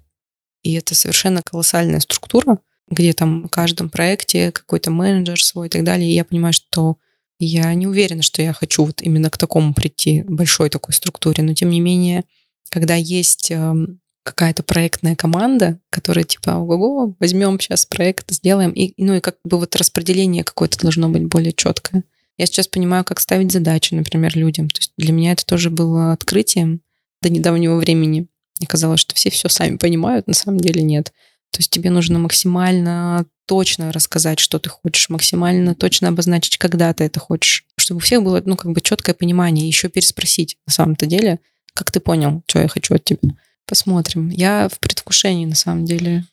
[0.62, 5.86] И это совершенно колоссальная структура, где там в каждом проекте какой-то менеджер свой и так
[5.86, 6.12] далее.
[6.12, 6.98] И я понимаю, что
[7.40, 11.44] я не уверена, что я хочу вот именно к такому прийти, большой такой структуре.
[11.44, 12.26] Но тем не менее,
[12.72, 18.72] когда есть эм, какая-то проектная команда, которая типа, ого-го, возьмем сейчас проект, сделаем.
[18.72, 22.04] И, ну и как бы вот распределение какое-то должно быть более четкое.
[22.38, 24.68] Я сейчас понимаю, как ставить задачи, например, людям.
[24.70, 26.82] То есть для меня это тоже было открытием
[27.22, 28.28] до недавнего времени.
[28.60, 31.14] Мне казалось, что все все сами понимают, на самом деле нет.
[31.52, 37.04] То есть тебе нужно максимально точно рассказать, что ты хочешь, максимально точно обозначить, когда ты
[37.04, 41.06] это хочешь, чтобы у всех было, ну, как бы четкое понимание, еще переспросить на самом-то
[41.06, 41.40] деле,
[41.76, 43.20] как ты понял, что я хочу от тебя.
[43.68, 44.30] Посмотрим.
[44.30, 46.26] Я в предвкушении, на самом деле.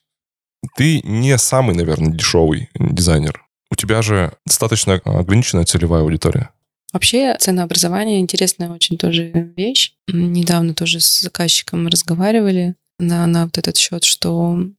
[0.75, 3.43] Ты не самый, наверное, дешевый дизайнер.
[3.71, 6.51] У тебя же достаточно ограниченная целевая аудитория.
[6.93, 9.93] Вообще, ценообразование интересная очень тоже вещь.
[10.07, 14.31] Недавно тоже с заказчиком разговаривали на, на вот этот счет, что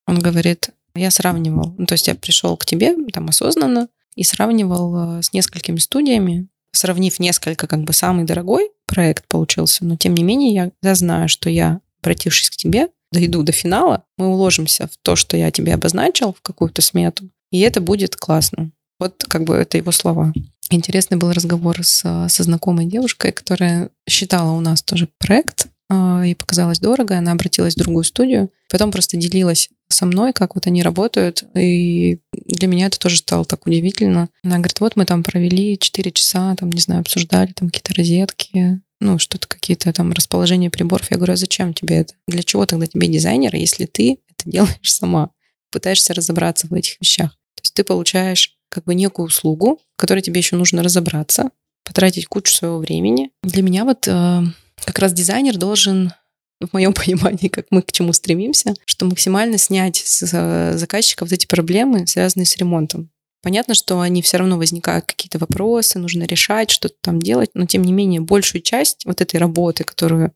[0.06, 5.18] он говорит, я сравнивал, ну, то есть я пришел к тебе там осознанно и сравнивал
[5.18, 10.22] э, с несколькими студиями, сравнив несколько, как бы самый дорогой проект получился, но тем не
[10.22, 14.96] менее я, я знаю, что я, обратившись к тебе, дойду до финала, мы уложимся в
[15.02, 18.70] то, что я тебе обозначил, в какую-то смету, и это будет классно.
[19.00, 20.32] Вот как бы это его слова.
[20.70, 26.34] Интересный был разговор с, со знакомой девушкой, которая считала у нас тоже проект, а, и
[26.34, 30.82] показалось дорого, она обратилась в другую студию, потом просто делилась со мной, как вот они
[30.82, 34.28] работают, и для меня это тоже стало так удивительно.
[34.42, 38.80] Она говорит, вот мы там провели 4 часа, там, не знаю, обсуждали там какие-то розетки,
[39.00, 41.10] ну, что-то какие-то там расположения приборов.
[41.10, 42.14] Я говорю, а зачем тебе это?
[42.26, 45.30] Для чего тогда тебе дизайнер, если ты это делаешь сама?
[45.70, 47.30] Пытаешься разобраться в этих вещах.
[47.56, 51.50] То есть ты получаешь как бы некую услугу, в которой тебе еще нужно разобраться,
[51.84, 53.30] потратить кучу своего времени.
[53.42, 54.42] Для меня вот э,
[54.84, 56.12] как раз дизайнер должен
[56.60, 61.32] в моем понимании, как мы к чему стремимся, что максимально снять с э, заказчика вот
[61.32, 63.10] эти проблемы, связанные с ремонтом.
[63.44, 67.82] Понятно, что они все равно возникают какие-то вопросы, нужно решать, что-то там делать, но тем
[67.82, 70.32] не менее большую часть вот этой работы, которую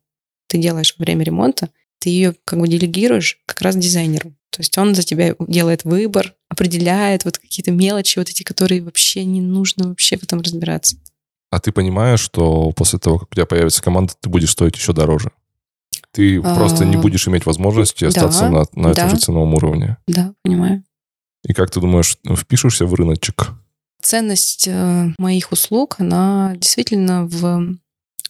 [0.47, 4.35] ты делаешь во время ремонта, ты ее как бы делегируешь как раз дизайнеру.
[4.51, 9.25] То есть он за тебя делает выбор, определяет вот какие-то мелочи, вот эти, которые вообще
[9.25, 10.99] не нужно вообще в этом разбираться.
[11.51, 14.93] А ты понимаешь, что после того, как у тебя появится команда, ты будешь стоить еще
[14.93, 15.33] дороже?
[16.13, 19.55] Ты а, просто не будешь иметь возможности остаться да, на, на да, этом же ценовом
[19.55, 19.97] уровне.
[20.07, 20.85] Да, понимаю.
[21.45, 23.51] И как ты думаешь, впишешься в рыночек?
[24.03, 27.77] Ценность э, моих услуг, она действительно в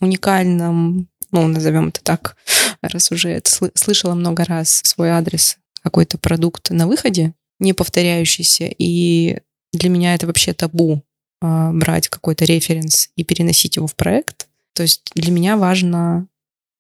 [0.01, 2.37] уникальном, ну, назовем это так,
[2.81, 9.39] раз уже это слышала много раз свой адрес, какой-то продукт на выходе, не повторяющийся, и
[9.73, 11.03] для меня это вообще табу
[11.41, 14.49] а, брать какой-то референс и переносить его в проект.
[14.75, 16.29] То есть для меня важно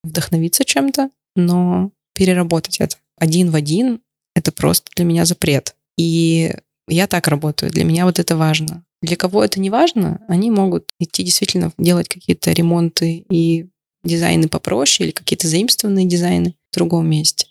[0.05, 4.01] вдохновиться чем-то, но переработать это один в один—
[4.35, 5.75] это просто для меня запрет.
[5.99, 6.55] И
[6.89, 7.71] я так работаю.
[7.71, 8.85] Для меня вот это важно.
[9.03, 13.67] Для кого это не важно, они могут идти действительно делать какие-то ремонты и
[14.03, 17.47] дизайны попроще или какие-то заимствованные дизайны в другом месте.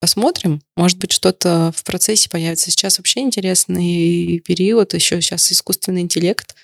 [0.00, 0.62] Посмотрим.
[0.76, 2.70] Может быть, что-то в процессе появится.
[2.70, 6.54] Сейчас вообще интересный период, еще сейчас искусственный интеллект.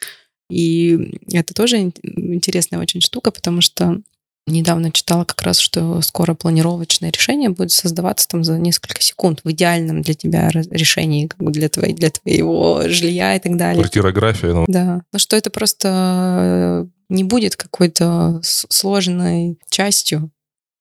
[0.51, 4.01] И это тоже интересная очень штука, потому что
[4.47, 9.51] недавно читала как раз, что скоро планировочное решение будет создаваться там за несколько секунд в
[9.51, 13.83] идеальном для тебя решении, как бы для, твоей, для твоего жилья и так далее.
[13.83, 14.53] Квартирография.
[14.53, 14.65] Ну.
[14.69, 15.03] Да.
[15.13, 20.31] Ну что это просто не будет какой-то сложной частью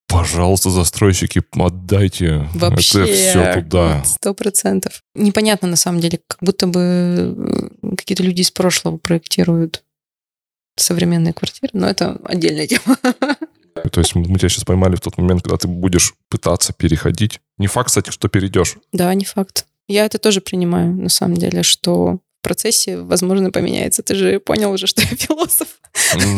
[0.07, 4.03] Пожалуйста, застройщики, отдайте Вообще, это все туда.
[4.05, 5.01] Сто процентов.
[5.15, 7.35] Непонятно на самом деле, как будто бы
[7.81, 9.83] э, какие-то люди из прошлого проектируют
[10.77, 12.97] современные квартиры, но это отдельная тема.
[13.75, 17.41] То есть мы тебя сейчас поймали в тот момент, когда ты будешь пытаться переходить.
[17.57, 18.77] Не факт, кстати, что перейдешь.
[18.91, 19.65] Да, не факт.
[19.87, 24.01] Я это тоже принимаю, на самом деле, что в процессе, возможно, поменяется.
[24.01, 25.67] Ты же понял уже, что я философ.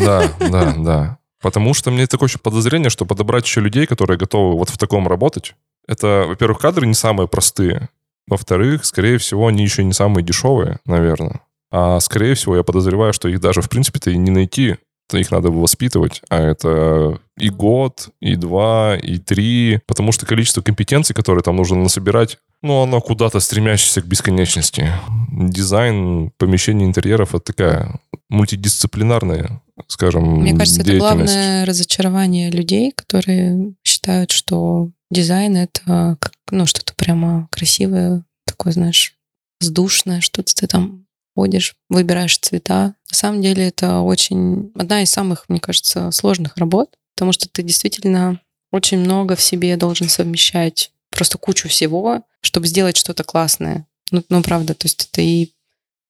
[0.04, 1.18] Да, да, да.
[1.40, 5.06] Потому что мне такое еще подозрение, что подобрать еще людей, которые готовы вот в таком
[5.06, 5.54] работать,
[5.86, 7.88] это, во-первых, кадры не самые простые.
[8.26, 11.40] Во-вторых, скорее всего, они еще не самые дешевые, наверное.
[11.70, 14.76] А скорее всего, я подозреваю, что их даже, в принципе-то, и не найти.
[15.16, 16.22] Их надо воспитывать.
[16.28, 19.80] А это и год, и два, и три.
[19.86, 24.92] Потому что количество компетенций, которые там нужно насобирать, ну, оно куда-то стремящееся к бесконечности.
[25.30, 34.30] Дизайн помещений интерьеров— это такая мультидисциплинарная скажем, Мне кажется, это главное разочарование людей, которые считают,
[34.32, 39.14] что дизайн— это как, ну, что-то прямо красивое, такое, знаешь,
[39.60, 41.04] воздушное, что-то ты там
[41.38, 42.96] ходишь, выбираешь цвета.
[43.10, 47.62] На самом деле это очень одна из самых, мне кажется, сложных работ, потому что ты
[47.62, 48.40] действительно
[48.72, 53.86] очень много в себе должен совмещать, просто кучу всего, чтобы сделать что-то классное.
[54.10, 55.52] Ну, ну правда, то есть и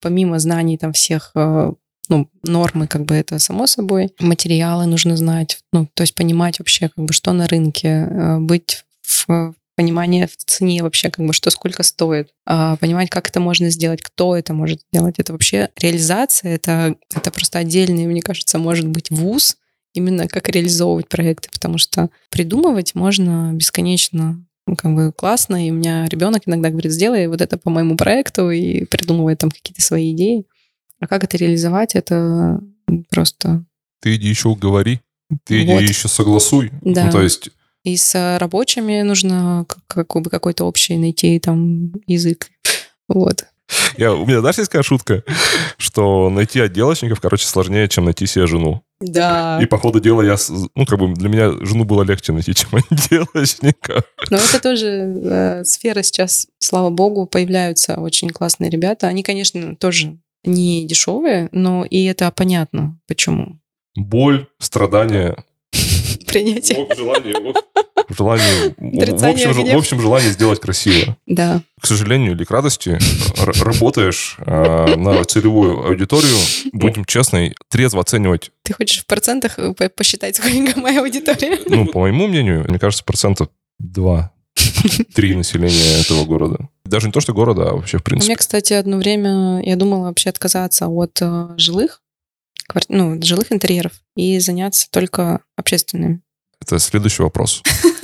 [0.00, 1.72] помимо знаний там всех э,
[2.08, 6.88] ну, нормы, как бы это само собой, материалы нужно знать, ну, то есть понимать вообще,
[6.88, 11.50] как бы, что на рынке, э, быть в понимание в цене вообще, как бы, что
[11.50, 15.14] сколько стоит, а, понимать, как это можно сделать, кто это может сделать.
[15.18, 19.56] Это вообще реализация, это, это просто отдельный, мне кажется, может быть вуз,
[19.94, 25.74] именно как реализовывать проекты, потому что придумывать можно бесконечно ну, как бы классно, и у
[25.74, 30.12] меня ребенок иногда говорит, сделай вот это по моему проекту, и придумывает там какие-то свои
[30.12, 30.44] идеи.
[30.98, 32.60] А как это реализовать, это
[33.10, 33.64] просто...
[34.02, 35.00] Ты иди еще говори,
[35.44, 35.82] ты иди вот.
[35.82, 36.72] еще согласуй.
[36.82, 37.06] Да.
[37.06, 37.50] Ну, то есть...
[37.88, 42.50] И с рабочими нужно как, бы какой-то общий найти там язык.
[43.08, 43.46] Вот.
[43.96, 45.24] Я, у меня, знаешь, есть такая шутка,
[45.78, 48.82] что найти отделочников, короче, сложнее, чем найти себе жену.
[49.00, 49.58] Да.
[49.62, 50.36] И по ходу дела я,
[50.74, 54.04] ну, как бы для меня жену было легче найти, чем отделочника.
[54.30, 59.06] Но это тоже э, сфера сейчас, слава богу, появляются очень классные ребята.
[59.08, 63.58] Они, конечно, тоже не дешевые, но и это понятно, почему.
[63.96, 65.36] Боль, страдания.
[68.10, 71.16] Желание в, общем, в общем, желание сделать красиво.
[71.26, 71.60] Да.
[71.80, 72.98] К сожалению или к радости,
[73.62, 76.36] работаешь э, на целевую аудиторию,
[76.72, 78.50] будем честны, трезво оценивать.
[78.62, 81.58] Ты хочешь в процентах э, посчитать, сколько моя аудитория?
[81.66, 84.32] Ну, по моему мнению, мне кажется, процентов два
[85.14, 86.68] три населения этого города.
[86.84, 88.26] Даже не то, что города, а вообще в принципе.
[88.26, 92.02] У меня, кстати, одно время я думала вообще отказаться от э, жилых,
[92.66, 92.92] кварти...
[92.92, 96.20] ну, жилых интерьеров и заняться только общественными.
[96.60, 97.62] Это следующий вопрос.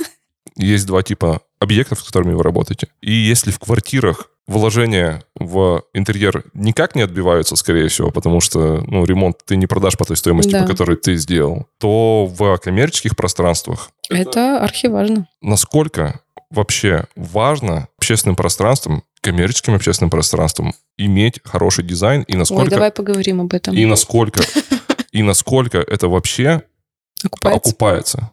[0.55, 2.87] Есть два типа объектов, с которыми вы работаете.
[3.01, 9.03] И если в квартирах вложения в интерьер никак не отбиваются, скорее всего, потому что ну,
[9.03, 10.61] ремонт ты не продашь по той стоимости, да.
[10.61, 13.89] по которой ты сделал, то в коммерческих пространствах...
[14.09, 15.27] Это, это архиважно.
[15.41, 22.63] Насколько вообще важно общественным пространством, коммерческим общественным пространством иметь хороший дизайн и насколько...
[22.63, 23.75] Ой, давай поговорим об этом.
[23.75, 24.43] И насколько,
[25.15, 26.63] и насколько это вообще
[27.23, 27.69] окупается.
[27.69, 28.31] окупается.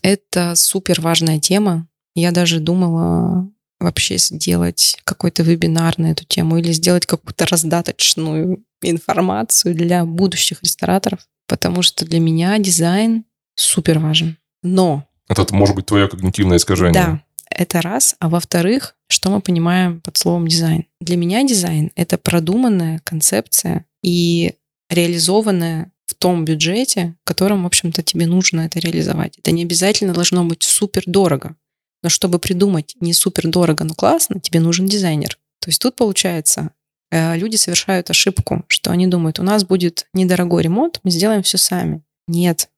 [0.00, 1.88] Это супер важная тема.
[2.14, 3.48] Я даже думала
[3.80, 11.18] вообще сделать какой-то вебинар на эту тему или сделать какую-то раздаточную информацию для будущих рестораторов,
[11.48, 13.24] потому что для меня дизайн
[13.56, 14.36] супер важен.
[14.62, 15.04] Но...
[15.28, 16.92] Это может быть твое когнитивное искажение.
[16.92, 18.14] Да, это раз.
[18.20, 20.84] А во-вторых, что мы понимаем под словом дизайн?
[21.00, 24.54] Для меня дизайн— это продуманная концепция и
[24.88, 29.38] реализованная том бюджете, в котором, в общем-то, тебе нужно это реализовать.
[29.38, 31.56] Это не обязательно должно быть супер дорого.
[32.02, 35.38] Но чтобы придумать не супер дорого, но классно, тебе нужен дизайнер.
[35.60, 36.70] То есть тут получается,
[37.10, 41.58] э, люди совершают ошибку, что они думают, у нас будет недорогой ремонт, мы сделаем все
[41.58, 42.02] сами.
[42.28, 42.68] Нет,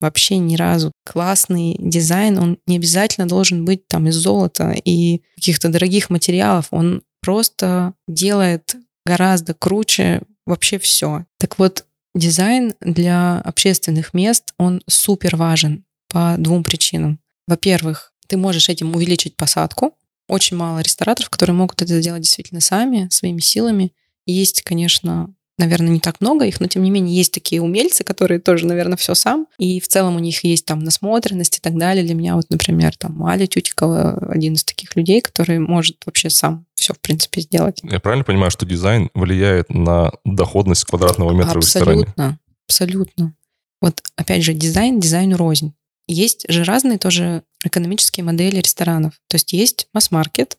[0.00, 0.92] вообще ни разу.
[1.04, 6.66] Классный дизайн, он не обязательно должен быть там из золота и каких-то дорогих материалов.
[6.70, 11.24] Он просто делает гораздо круче вообще все.
[11.38, 11.84] Так вот,
[12.14, 17.20] дизайн для общественных мест, он супер важен по двум причинам.
[17.46, 19.94] Во-первых, ты можешь этим увеличить посадку.
[20.26, 23.92] Очень мало рестораторов, которые могут это сделать действительно сами, своими силами.
[24.26, 28.40] Есть, конечно, наверное, не так много их, но тем не менее есть такие умельцы, которые
[28.40, 29.46] тоже, наверное, все сам.
[29.58, 32.04] И в целом у них есть там насмотренность и так далее.
[32.04, 36.66] Для меня вот, например, там Аля Тютикова один из таких людей, который может вообще сам
[36.74, 37.80] все, в принципе, сделать.
[37.82, 42.02] Я правильно понимаю, что дизайн влияет на доходность квадратного метра абсолютно, в ресторане?
[42.02, 43.34] Абсолютно, абсолютно.
[43.80, 45.74] Вот опять же, дизайн дизайну рознь.
[46.06, 49.20] Есть же разные тоже экономические модели ресторанов.
[49.28, 50.56] То есть есть масс-маркет,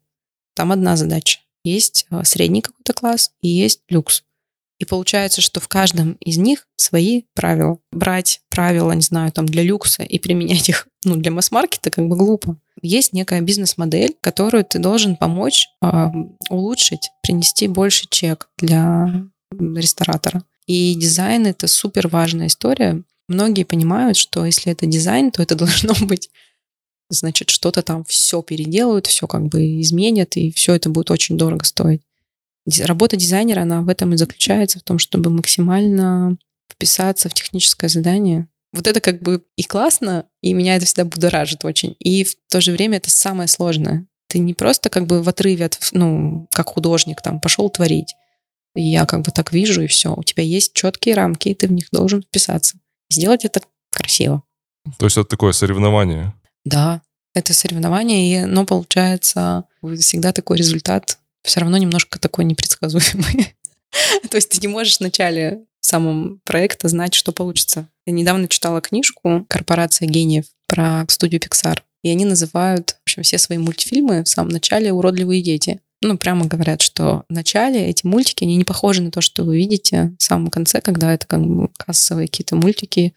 [0.56, 1.40] там одна задача.
[1.64, 4.24] Есть э, средний какой-то класс и есть люкс.
[4.80, 7.78] И получается, что в каждом из них свои правила.
[7.92, 12.16] Брать правила, не знаю, там для люкса и применять их ну, для масс-маркета как бы
[12.16, 12.58] глупо.
[12.82, 16.08] Есть некая бизнес-модель, которую ты должен помочь э,
[16.50, 20.44] улучшить, принести больше чек для ресторатора.
[20.66, 23.04] И дизайн— это супер важная история.
[23.28, 26.30] Многие понимают, что если это дизайн, то это должно быть
[27.10, 31.66] значит, что-то там все переделают, все как бы изменят, и все это будет очень дорого
[31.66, 32.02] стоить.
[32.82, 36.38] Работа дизайнера, она в этом и заключается, в том, чтобы максимально
[36.72, 38.48] вписаться в техническое задание.
[38.72, 41.96] Вот это как бы и классно, и меня это всегда будоражит очень.
[42.00, 44.06] И в то же время это самое сложное.
[44.28, 48.14] Ты не просто как бы в отрыве от, ну, как художник там, пошел творить.
[48.76, 50.14] И я как бы так вижу, и все.
[50.14, 52.78] У тебя есть четкие рамки, и ты в них должен вписаться.
[53.10, 54.44] Сделать это красиво.
[55.00, 56.34] То есть это такое соревнование?
[56.64, 57.02] Да.
[57.34, 59.66] это соревнование, и оно получается
[60.00, 63.56] всегда такой результат, все равно немножко такой непредсказуемый.
[64.30, 67.88] То есть ты не можешь в начале самом проекта знать, что получится.
[68.06, 71.80] Я недавно читала книжку «Корпорация гениев» про студию Pixar.
[72.04, 75.82] И они называют в общем, все свои мультфильмы в самом начале «Уродливые дети».
[76.02, 79.58] Ну, прямо говорят, что в начале эти мультики, они не похожи на то, что вы
[79.58, 83.14] видите в самом конце, когда это как бы кассовые какие-то мультики,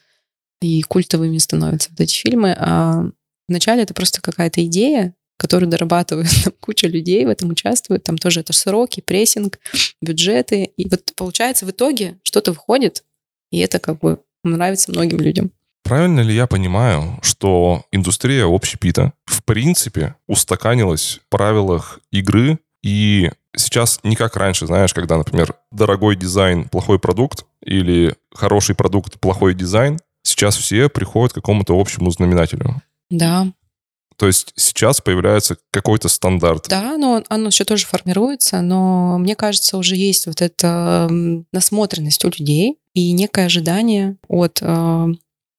[0.61, 2.57] и культовыми становятся вот эти фильмы.
[2.59, 3.05] А
[3.49, 8.05] вначале это просто какая-то идея, которую дорабатывают там, куча людей в этом участвуют.
[8.05, 9.59] Там тоже это сроки, прессинг,
[10.01, 10.64] бюджеты.
[10.76, 13.05] И вот получается в итоге что-то выходит,
[13.51, 15.51] и это как бы нравится многим людям.
[15.83, 24.01] Правильно ли я понимаю, что индустрия общепита в принципе устаканилась в правилах игры и сейчас
[24.03, 29.99] не как раньше, знаешь, когда, например, дорогой дизайн, плохой продукт или хороший продукт, плохой дизайн,
[30.22, 32.80] сейчас все приходят к какому-то общему знаменателю.
[33.11, 33.53] Да.
[34.16, 36.66] То есть сейчас появляется какой-то стандарт.
[36.68, 41.08] Да, но оно еще тоже формируется, но мне кажется, уже есть вот эта
[41.52, 45.06] насмотренность у людей и некое ожидание от э,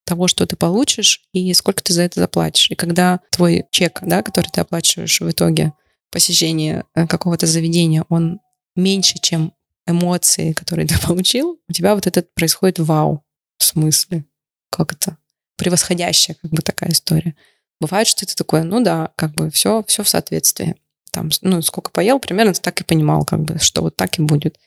[0.05, 2.69] того, что ты получишь и сколько ты за это заплатишь.
[2.69, 5.73] И когда твой чек, да, который ты оплачиваешь в итоге
[6.11, 8.39] посещения э, какого-то заведения, он
[8.75, 9.53] меньше, чем
[9.87, 13.23] эмоции, которые ты получил, у тебя вот этот происходит вау.
[13.57, 14.25] В смысле?
[14.69, 15.17] Как это?
[15.57, 17.35] Превосходящая как бы такая история.
[17.83, 20.77] Бывает, что ты такой, ну да, как бы все, все в соответствии.
[21.11, 24.57] Там, ну, сколько поел, примерно так и понимал, как бы, что вот так и будет.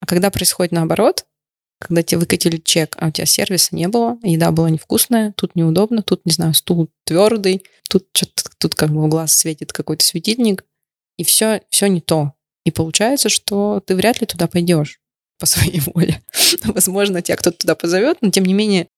[0.00, 1.26] А когда происходит наоборот,
[1.78, 6.02] когда тебе выкатили чек, а у тебя сервиса не было, еда была невкусная, тут неудобно,
[6.02, 10.64] тут, не знаю, стул твердый, тут что-то, тут как бы в глаз светит какой-то светильник,
[11.16, 12.32] и все, все не то.
[12.64, 14.98] И получается, что ты вряд ли туда пойдешь
[15.38, 16.20] по своей воле.
[16.64, 18.88] Возможно, тебя кто-то туда позовет, но тем не менее,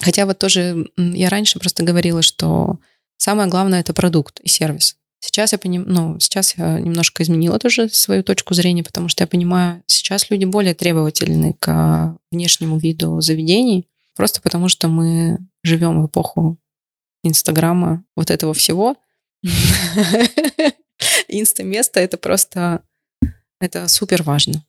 [0.00, 2.78] хотя вот тоже я раньше просто говорила, что
[3.16, 4.96] самое главное это продукт и сервис.
[5.20, 5.84] Сейчас я поним...
[5.86, 10.44] ну, сейчас я немножко изменила тоже свою точку зрения, потому что я понимаю, сейчас люди
[10.44, 16.58] более требовательны к внешнему виду заведений, просто потому что мы живем в эпоху
[17.22, 18.96] Инстаграма, вот этого всего.
[21.28, 22.82] Инста-место— это просто...
[23.58, 24.64] Это супер важно.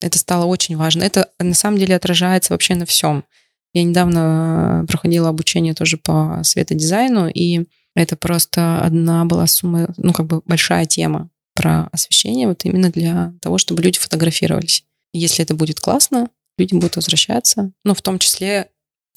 [0.00, 1.04] Это стало очень важно.
[1.04, 3.24] Это на самом деле отражается вообще на всем.
[3.72, 10.26] Я недавно проходила обучение тоже по светодизайну, и это просто одна была сумма, ну, как
[10.26, 14.84] бы большая тема про освещение, вот именно для того, чтобы люди фотографировались.
[15.12, 17.72] Если это будет классно, люди будут возвращаться.
[17.84, 18.70] Ну, в том числе,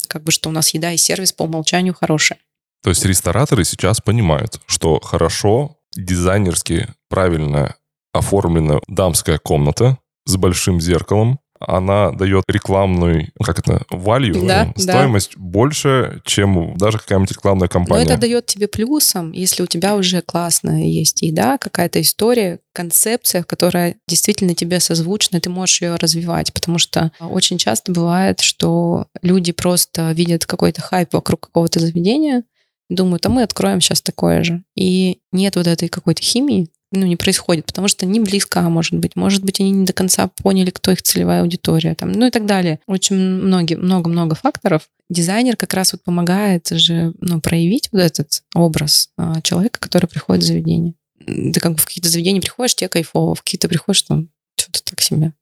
[0.08, 2.38] как бы, что у нас еда и сервис по умолчанию хорошие.
[2.82, 7.74] То есть рестораторы сейчас понимают, что хорошо, дизайнерски правильно
[8.12, 15.42] оформлена дамская комната с большим зеркалом, она дает рекламную, как это, value, да, стоимость да.
[15.42, 18.04] больше, чем даже какая-нибудь рекламная кампания.
[18.04, 23.42] Но это дает тебе плюсом, если у тебя уже классная есть еда, какая-то история, концепция,
[23.42, 29.06] которая действительно тебе созвучна, и ты можешь ее развивать, потому что очень часто бывает, что
[29.22, 32.44] люди просто видят какой-то хайп вокруг какого-то заведения,
[32.88, 34.62] думают, а мы откроем сейчас такое же.
[34.76, 39.16] И нет вот этой какой-то химии, ну, не происходит, потому что не близко, может быть.
[39.16, 42.46] Может быть, они не до конца поняли, кто их целевая аудитория, там, ну и так
[42.46, 42.80] далее.
[42.86, 44.88] Очень много-много факторов.
[45.10, 50.44] Дизайнер как раз вот помогает же ну, проявить вот этот образ а, человека, который приходит
[50.44, 50.94] в заведение.
[51.24, 55.00] Ты как бы в какие-то заведения приходишь, тебе кайфово, в какие-то приходишь, там, что-то так
[55.00, 55.32] себе.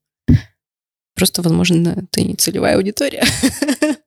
[1.15, 3.25] Просто, возможно, ты не целевая аудитория.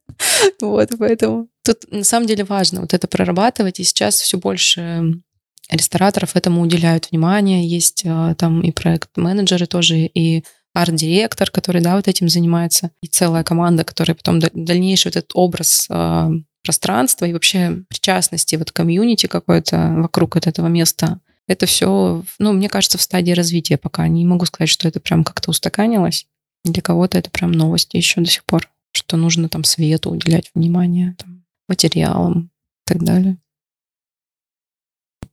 [0.59, 5.21] Вот, поэтому тут на самом деле важно вот это прорабатывать, и сейчас все больше
[5.69, 7.67] рестораторов этому уделяют внимание.
[7.67, 10.43] Есть э, там и проект-менеджеры тоже, и
[10.73, 15.87] арт-директор, который, да, вот этим занимается, и целая команда, которая потом дальнейший вот этот образ
[15.89, 16.29] э,
[16.63, 22.69] пространства и вообще причастности, вот комьюнити какой-то вокруг от этого места, это все, ну, мне
[22.69, 24.07] кажется, в стадии развития пока.
[24.07, 26.27] Не могу сказать, что это прям как-то устаканилось.
[26.65, 31.15] Для кого-то это прям новости еще до сих пор, что нужно там свету уделять внимание,
[31.17, 31.36] там,
[31.67, 32.49] материалам
[32.85, 33.37] и так далее.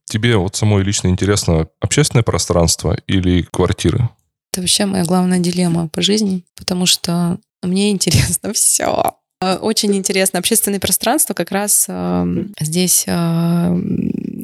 [0.07, 4.09] Тебе вот самой лично интересно общественное пространство или квартиры?
[4.53, 9.16] Это вообще моя главная дилемма по жизни, потому что мне интересно все.
[9.41, 10.39] А, очень интересно.
[10.39, 13.80] Общественное пространство как раз э, здесь э,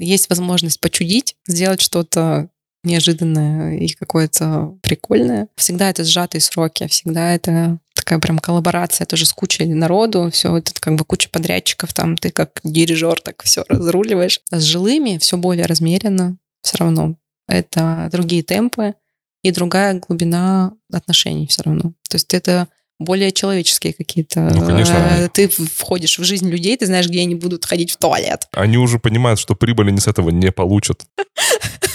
[0.01, 2.49] есть возможность почудить, сделать что-то
[2.83, 5.49] неожиданное и какое-то прикольное.
[5.57, 7.79] Всегда это сжатые сроки, всегда это
[8.11, 12.31] такая прям коллаборация тоже с кучей народу, все это как бы куча подрядчиков, там ты
[12.31, 14.41] как дирижер так все разруливаешь.
[14.51, 17.15] А с жилыми все более размеренно все равно.
[17.47, 18.95] Это другие темпы
[19.45, 21.93] и другая глубина отношений все равно.
[22.09, 22.67] То есть это
[22.99, 24.41] более человеческие какие-то.
[24.41, 24.93] Ну, конечно.
[24.93, 28.49] Э, Ты входишь в жизнь людей, ты знаешь, где они будут ходить в туалет.
[28.53, 31.05] Они уже понимают, что прибыли они с этого не получат.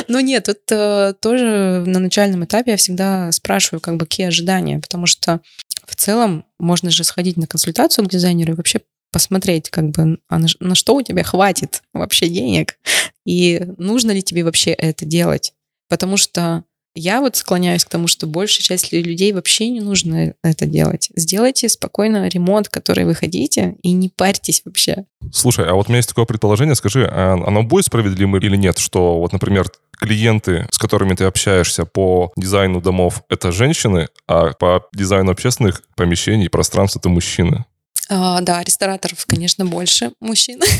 [0.08, 4.78] Ну нет, тут э, тоже на начальном этапе я всегда спрашиваю, как бы, какие ожидания,
[4.78, 5.40] потому что
[5.86, 8.80] в целом можно же сходить на консультацию к дизайнеру и вообще
[9.10, 12.78] посмотреть, как бы, а на, на что у тебя хватит вообще денег,
[13.24, 15.52] и нужно ли тебе вообще это делать.
[15.88, 20.66] Потому что я вот склоняюсь к тому, что большей части людей вообще не нужно это
[20.66, 21.10] делать.
[21.14, 25.04] Сделайте спокойно ремонт, который вы хотите, и не парьтесь вообще.
[25.32, 28.78] Слушай, а вот у меня есть такое предположение, скажи, а оно будет справедливым или нет,
[28.78, 34.86] что вот, например, клиенты, с которыми ты общаешься по дизайну домов, это женщины, а по
[34.92, 37.64] дизайну общественных помещений и пространств это мужчины?
[38.08, 40.60] А, да, рестораторов, конечно, больше мужчин.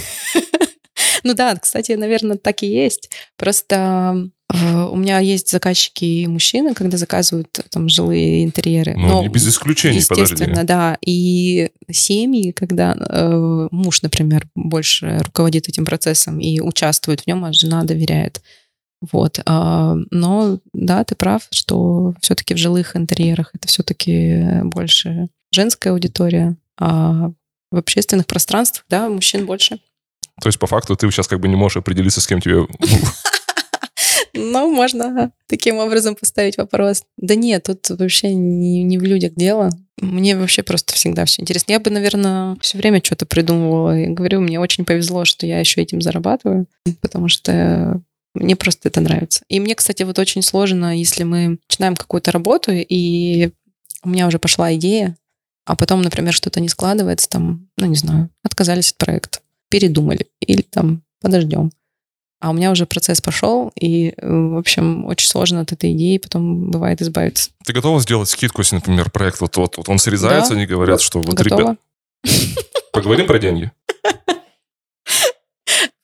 [1.24, 3.10] Ну да, кстати, наверное, так и есть.
[3.36, 8.94] Просто э, у меня есть заказчики и мужчины, когда заказывают там жилые интерьеры.
[8.96, 10.34] Ну, Но, не без исключений, подожди.
[10.34, 10.98] Естественно, да.
[11.04, 17.52] И семьи, когда э, муж, например, больше руководит этим процессом и участвует в нем, а
[17.52, 18.40] жена доверяет.
[19.00, 19.40] Вот.
[19.46, 26.56] А, но да, ты прав, что все-таки в жилых интерьерах это все-таки больше женская аудитория,
[26.78, 27.30] а
[27.70, 29.78] в общественных пространствах, да, мужчин больше.
[30.40, 32.66] То есть, по факту, ты сейчас как бы не можешь определиться, с кем тебе...
[34.34, 37.02] Ну, можно таким образом поставить вопрос.
[37.16, 39.70] Да нет, тут вообще не, не в людях дело.
[40.00, 41.72] Мне вообще просто всегда все интересно.
[41.72, 43.98] Я бы, наверное, все время что-то придумывала.
[43.98, 46.66] И говорю, мне очень повезло, что я еще этим зарабатываю,
[47.00, 48.00] потому что
[48.38, 49.42] мне просто это нравится.
[49.48, 53.50] И мне, кстати, вот очень сложно, если мы начинаем какую-то работу, и
[54.02, 55.16] у меня уже пошла идея,
[55.66, 60.62] а потом, например, что-то не складывается, там, ну, не знаю, отказались от проекта, передумали, или
[60.62, 61.72] там подождем.
[62.40, 66.18] А у меня уже процесс пошел, и, э, в общем, очень сложно от этой идеи
[66.18, 67.50] потом бывает избавиться.
[67.64, 70.56] Ты готова сделать скидку, если, например, проект вот, вот, вот он срезается, Да.
[70.56, 71.60] они говорят, что вот, Готова?
[71.60, 71.78] ребят,
[72.92, 73.72] поговорим про деньги?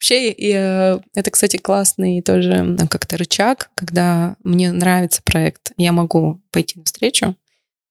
[0.05, 5.92] Вообще, и, э, это, кстати, классный тоже э, как-то рычаг, когда мне нравится проект, я
[5.92, 7.34] могу пойти навстречу,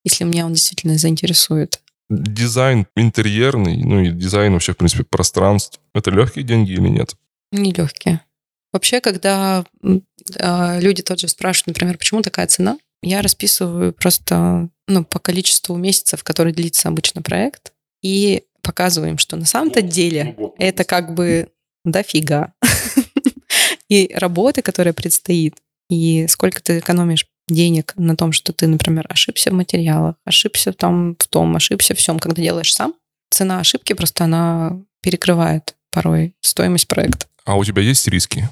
[0.04, 1.82] если меня он действительно заинтересует.
[2.12, 7.16] Дизайн интерьерный, ну и дизайн вообще, в принципе, пространств, это легкие деньги или нет?
[7.52, 8.22] Нелегкие.
[8.72, 9.66] Вообще, когда
[10.40, 16.24] а, люди тоже спрашивают, например, почему такая цена, я расписываю просто ну, по количеству месяцев,
[16.24, 21.50] который длится обычно проект, и показываем, что на самом-то деле это как бы
[21.84, 22.54] дофига.
[23.90, 25.58] И работы, которая предстоит,
[25.90, 31.16] и сколько ты экономишь денег на том, что ты, например, ошибся в материалах, ошибся там
[31.20, 32.96] в том, ошибся всем, когда делаешь сам.
[33.30, 37.28] Цена ошибки просто она перекрывает порой стоимость проекта.
[37.46, 38.50] А у тебя есть риски?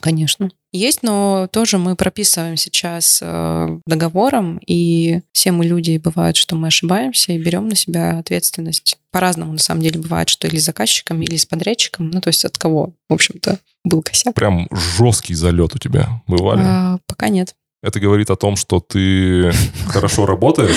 [0.00, 0.50] Конечно.
[0.72, 6.68] Есть, но тоже мы прописываем сейчас э, договором, и все мы люди, бывает, что мы
[6.68, 8.98] ошибаемся и берем на себя ответственность.
[9.10, 12.44] По-разному, на самом деле, бывает, что или с заказчиком, или с подрядчиком, ну, то есть
[12.44, 14.34] от кого, в общем-то, был косяк.
[14.34, 16.62] Прям жесткий залет у тебя бывали?
[16.64, 17.54] А, пока нет.
[17.82, 19.52] Это говорит о том, что ты
[19.86, 20.76] хорошо работаешь?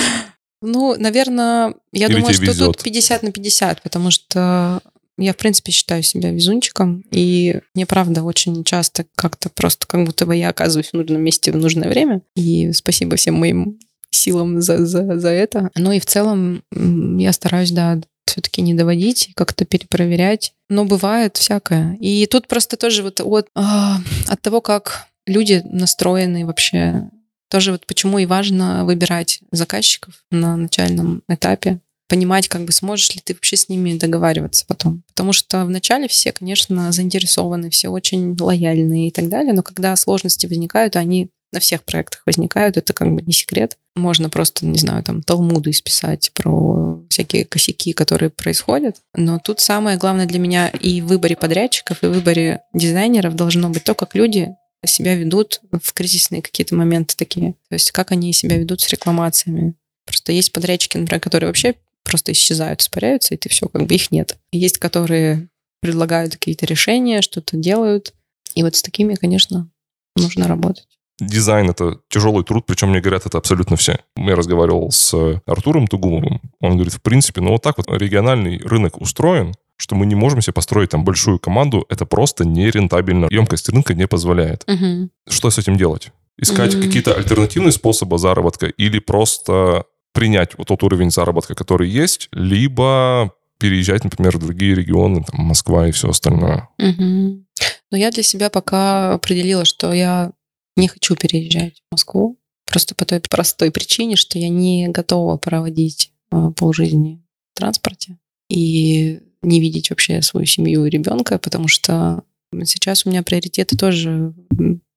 [0.61, 2.83] Ну, наверное, я Или думаю, что тут везет?
[2.83, 4.81] 50 на 50, потому что
[5.17, 10.25] я, в принципе, считаю себя везунчиком, и мне, правда, очень часто как-то просто как будто
[10.25, 12.21] бы я оказываюсь в нужном месте в нужное время.
[12.35, 15.69] И спасибо всем моим силам за, за, за это.
[15.75, 20.53] Ну и в целом я стараюсь, да, все-таки не доводить, как-то перепроверять.
[20.69, 21.95] Но бывает всякое.
[21.99, 23.97] И тут просто тоже вот от, а,
[24.27, 27.09] от того, как люди настроены вообще,
[27.49, 33.21] тоже вот почему и важно выбирать заказчиков на начальном этапе, понимать, как бы сможешь ли
[33.23, 35.03] ты вообще с ними договариваться потом.
[35.07, 40.45] Потому что вначале все, конечно, заинтересованы, все очень лояльные и так далее, но когда сложности
[40.45, 43.77] возникают, они на всех проектах возникают, это как бы не секрет.
[43.95, 48.97] Можно просто, не знаю, там, талмуды исписать про всякие косяки, которые происходят.
[49.15, 53.69] Но тут самое главное для меня и в выборе подрядчиков, и в выборе дизайнеров должно
[53.69, 54.49] быть то, как люди
[54.83, 57.53] себя ведут в кризисные какие-то моменты такие.
[57.69, 59.75] То есть как они себя ведут с рекламациями.
[60.05, 61.75] Просто есть подрядчики, например, которые вообще
[62.05, 64.37] просто исчезают, испаряются, и ты все, как бы их нет.
[64.53, 65.49] Есть, которые
[65.81, 68.13] предлагают какие-то решения, что-то делают.
[68.53, 69.69] И вот с такими, конечно,
[70.15, 70.87] нужно работать.
[71.19, 73.99] Дизайн— это тяжелый труд, причем мне говорят это абсолютно все.
[74.17, 75.13] Я разговаривал с
[75.45, 76.41] Артуром Тугумовым.
[76.59, 80.41] Он говорит, в принципе, ну вот так вот региональный рынок устроен, что мы не можем
[80.41, 83.27] себе построить там большую команду, это просто нерентабельно.
[83.29, 84.63] Емкость рынка не позволяет.
[84.67, 85.09] Мгм.
[85.27, 86.11] Что с этим делать?
[86.37, 86.83] Искать Мгм.
[86.83, 89.85] какие-то альтернативные способы заработка или просто
[90.15, 95.87] принять вот тот уровень заработка, который есть, либо переезжать, например, в другие регионы, там, Москва
[95.87, 96.69] и все остальное.
[96.77, 97.45] Мгм.
[97.91, 100.31] Но я для себя пока определила, что я
[100.75, 102.39] не хочу переезжать в Москву.
[102.65, 107.21] Просто по той простой причине, что я не готова проводить э, полжизни
[107.53, 108.17] в транспорте
[108.49, 112.23] и не видеть вообще свою семью и ребенка, потому что
[112.63, 114.33] сейчас у меня приоритеты тоже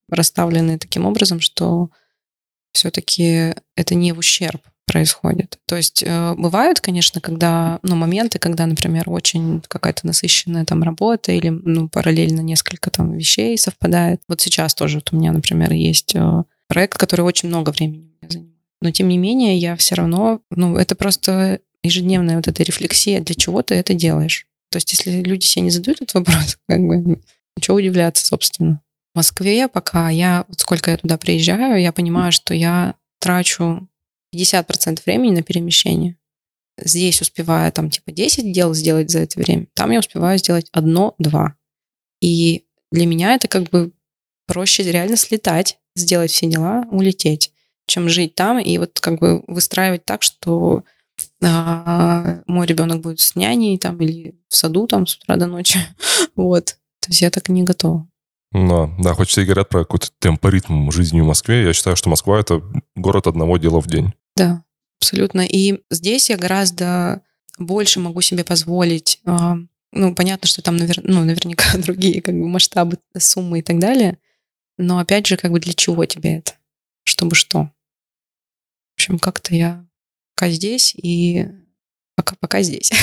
[0.08, 1.90] расставлены таким образом, что
[2.72, 5.58] все-таки это не в ущерб происходит.
[5.66, 11.30] То есть э, бывают, конечно, когда, ну, моменты, когда, например, очень какая-то насыщенная там работа
[11.30, 14.20] или, ну, параллельно несколько там вещей совпадает.
[14.28, 18.54] Вот сейчас тоже вот у меня, например, есть э, проект, который очень много времени занимает.
[18.80, 23.34] Но тем не менее, я все равно, ну, это просто ежедневная вот эта рефлексия, для
[23.34, 24.46] чего ты это делаешь.
[24.70, 27.20] То есть, если люди себе не задают этот вопрос, как бы,
[27.56, 28.80] ничего удивляться, собственно.
[29.14, 33.88] В Москве пока я, вот сколько я туда приезжаю, я понимаю, что я трачу
[34.34, 36.16] 50% времени на перемещение.
[36.80, 41.56] Здесь успеваю там типа 10 дел сделать за это время, там я успеваю сделать одно-два.
[42.20, 43.92] И для меня это как бы
[44.46, 47.52] проще реально слетать, сделать все дела, улететь,
[47.86, 50.84] чем жить там и вот как бы выстраивать так, что
[51.42, 55.78] а, мой ребенок будет с няней там или в саду там с утра до ночи.
[56.36, 56.78] вот.
[57.00, 58.08] То есть я так не готова.
[58.52, 62.38] Да, да, хоть все говорят про какой-то темпоритм жизни в Москве, я считаю, что Москва—
[62.40, 62.62] это
[62.96, 64.14] город одного дела в день.
[64.36, 64.64] Да,
[65.00, 65.42] абсолютно.
[65.42, 67.22] И здесь я гораздо
[67.58, 69.20] больше могу себе позволить.
[69.26, 69.56] А,
[69.92, 71.00] ну, понятно, что там навер...
[71.02, 74.18] ну, наверняка другие как бы масштабы, суммы и так далее.
[74.78, 76.54] Но опять же, как бы для чего тебе это?
[77.04, 77.64] Чтобы что?
[77.64, 79.84] В общем, как-то я
[80.34, 81.48] пока здесь и
[82.14, 82.92] пока, пока здесь.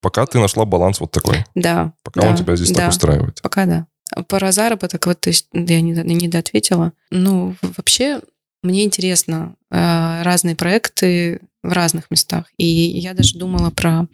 [0.00, 1.46] Пока ты нашла баланс вот такой.
[1.54, 1.94] Да.
[2.02, 3.40] Пока да, он тебя здесь да, так устраивает.
[3.40, 3.86] Пока да.
[4.28, 6.92] Про заработок, вот, то есть я не, не доответила.
[7.10, 8.20] Ну, вообще,
[8.62, 12.46] мне интересно э, разные проекты в разных местах.
[12.56, 14.06] И я даже думала про,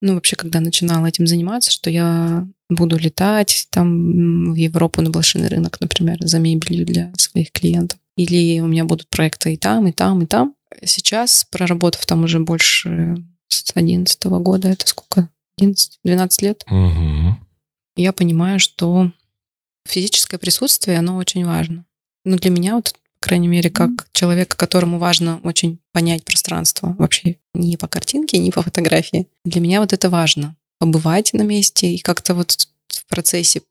[0.00, 5.48] ну, вообще, когда начинала этим заниматься, что я буду летать там в Европу на блошиный
[5.48, 7.98] рынок, например, за мебелью для своих клиентов.
[8.16, 10.54] Или у меня будут проекты и там, и там, и там.
[10.84, 13.16] Сейчас, проработав там уже больше
[13.48, 15.28] с 11 года, это сколько?
[15.60, 16.64] 11-12 лет.
[16.68, 17.45] Угу.
[17.96, 19.10] Я понимаю, что
[19.86, 21.86] физическое присутствие, оно очень важно.
[22.24, 27.36] Ну, для меня, вот, по крайней мере, как человека, которому важно очень понять пространство, вообще
[27.54, 29.28] не по картинке, не по фотографии.
[29.44, 30.56] Для меня вот это важно.
[30.78, 33.62] Побывать на месте и как-то вот в процессе.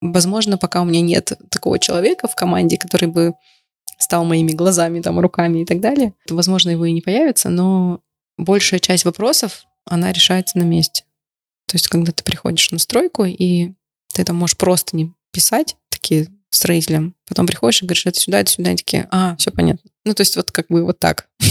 [0.00, 3.34] Возможно, пока у меня нет такого человека в команде, который бы
[3.98, 8.00] стал моими глазами, там, руками и так далее, то, возможно, его и не появится, но
[8.38, 11.04] большая часть вопросов, она решается на месте.
[11.68, 13.72] То есть, когда ты приходишь на стройку, и
[14.12, 18.50] ты там можешь просто не писать такие строителям, потом приходишь и говоришь, это сюда, это
[18.50, 19.90] сюда, и такие, а, все понятно.
[20.04, 21.28] Ну, то есть вот как бы вот так.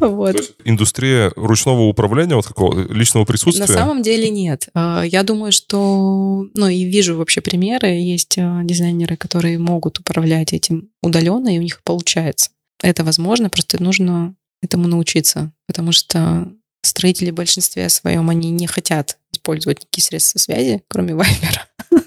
[0.00, 0.36] Вот.
[0.64, 3.66] Индустрия ручного управления, вот какого личного присутствия?
[3.66, 4.68] На самом деле нет.
[4.74, 10.52] А, я думаю, что, ну и вижу вообще примеры, есть а, дизайнеры, которые могут управлять
[10.52, 12.50] этим удаленно, и у них получается.
[12.82, 16.50] Это возможно, просто нужно этому научиться, потому что
[16.86, 21.66] строители в большинстве своем, они не хотят использовать никакие средства связи, кроме Вайбера.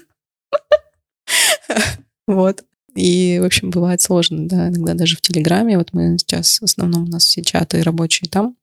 [2.26, 2.62] Вот.
[2.94, 5.78] И, в общем, бывает сложно, да, иногда даже в Телеграме.
[5.78, 8.56] Вот мы сейчас, в основном у нас все чаты рабочие там.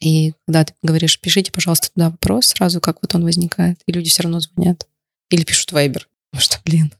[0.00, 4.10] И когда ты говоришь, пишите, пожалуйста, туда вопрос сразу, как вот он возникает, и люди
[4.10, 4.86] все равно звонят.
[5.30, 6.08] Или пишут Вайбер.
[6.30, 6.92] Потому что, блин.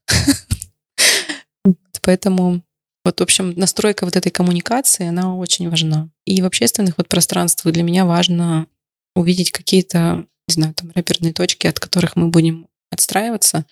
[2.03, 2.63] Поэтому
[3.07, 6.11] вот, в общем, настройка вот этой коммуникации, она очень важна.
[6.25, 8.67] И в общественных вот пространствах для меня важно
[9.15, 13.65] увидеть какие-то, не знаю, там, рэперные точки, от которых мы будем отстраиваться,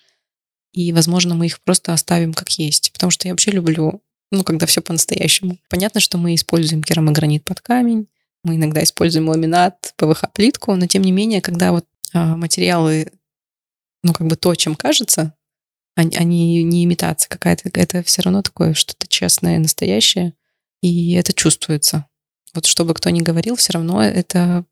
[0.71, 2.91] и, возможно, мы их просто оставим как есть.
[2.93, 5.57] Потому что я вообще люблю, ну, когда все по-настоящему.
[5.69, 8.07] Понятно, что мы используем керамогранит под камень,
[8.43, 13.11] мы иногда используем ламинат, ПВХ-плитку, но тем не менее, когда вот а, материалы,
[14.01, 15.33] ну, как бы то, чем кажется,
[15.95, 20.33] они, они не имитация какая-то, это все равно такое что-то честное, настоящее,
[20.81, 22.05] и это чувствуется.
[22.53, 24.65] Вот чтобы кто ни говорил, все равно это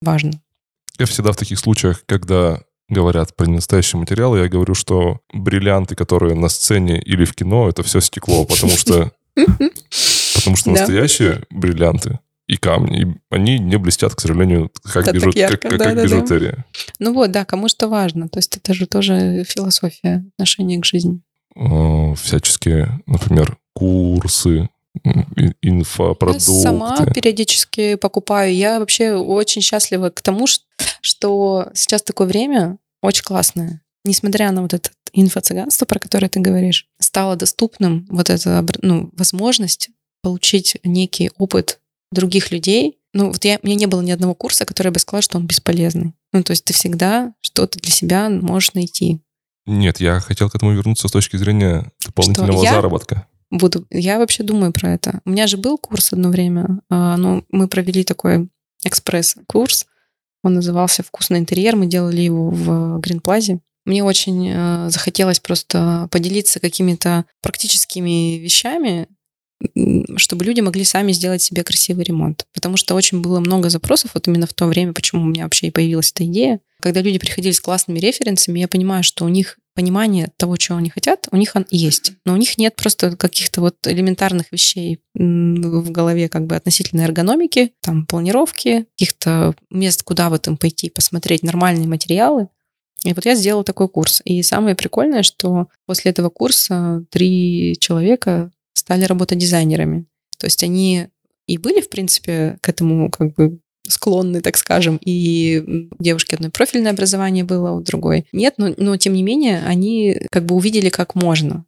[0.00, 0.40] важно.
[0.98, 6.34] Я всегда в таких случаях, когда говорят про ненастоящий материал, я говорю, что бриллианты, которые
[6.34, 9.12] на сцене или в кино, это все стекло, потому что
[10.34, 15.78] потому что настоящие бриллианты и камни, они не блестят, к сожалению, как, бижу, как, как,
[15.78, 16.52] да, как да, бижутерия.
[16.52, 16.64] Да.
[16.98, 18.28] Ну вот, да, кому что важно.
[18.28, 21.20] То есть это же тоже философия отношения к жизни.
[22.16, 24.68] Всяческие, например, курсы,
[25.62, 26.52] инфопродукты.
[26.52, 28.54] Я сама периодически покупаю.
[28.54, 30.46] Я вообще очень счастлива к тому,
[31.00, 33.82] что сейчас такое время очень классное.
[34.04, 39.90] Несмотря на вот это инфо-цыганство, про которое ты говоришь, стало доступным вот эта ну, возможность
[40.22, 41.80] получить некий опыт
[42.14, 42.98] других людей.
[43.12, 45.46] Ну, вот я, у меня не было ни одного курса, который бы сказал, что он
[45.46, 46.14] бесполезный.
[46.32, 49.20] Ну, то есть ты всегда что-то для себя можешь найти.
[49.66, 53.26] Нет, я хотел к этому вернуться с точки зрения дополнительного заработка.
[53.50, 53.86] буду.
[53.90, 55.20] Я вообще думаю про это.
[55.24, 56.80] У меня же был курс одно время.
[56.90, 58.48] а, Ну, мы провели такой
[58.84, 59.86] экспресс-курс.
[60.42, 61.76] Он назывался «Вкусный интерьер».
[61.76, 63.60] Мы делали его в Гринплазе.
[63.86, 69.08] Мне очень э, захотелось просто поделиться какими-то практическими вещами,
[70.16, 72.46] чтобы люди могли сами сделать себе красивый ремонт.
[72.52, 75.68] Потому что очень было много запросов вот именно в то время, почему у меня вообще
[75.68, 76.60] и появилась эта идея.
[76.80, 80.88] Когда люди приходили с классными референсами, я понимаю, что у них понимание того, чего они
[80.88, 82.12] хотят, у них он есть.
[82.24, 87.72] Но у них нет просто каких-то вот элементарных вещей в голове как бы относительно эргономики,
[87.80, 92.48] там, планировки, каких-то мест, куда вот им пойти, посмотреть нормальные материалы.
[93.04, 94.22] И вот я сделала такой курс.
[94.24, 100.06] И самое прикольное, что после этого курса три человека стали работать дизайнерами.
[100.38, 101.08] То есть они
[101.46, 106.50] и были, в принципе, к этому как бы склонны, так скажем, и у девушки одно
[106.50, 110.88] профильное образование было, у другой нет, но, но тем не менее они как бы увидели,
[110.88, 111.64] как можно.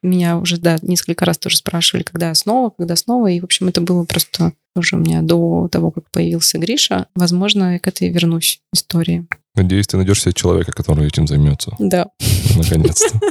[0.00, 3.80] Меня уже, да, несколько раз тоже спрашивали, когда снова, когда снова, и, в общем, это
[3.80, 7.08] было просто тоже у меня до того, как появился Гриша.
[7.16, 9.26] Возможно, я к этой вернусь истории.
[9.56, 11.74] Надеюсь, ты найдешь себе человека, который этим займется.
[11.78, 12.10] Да.
[12.56, 13.20] Наконец-то.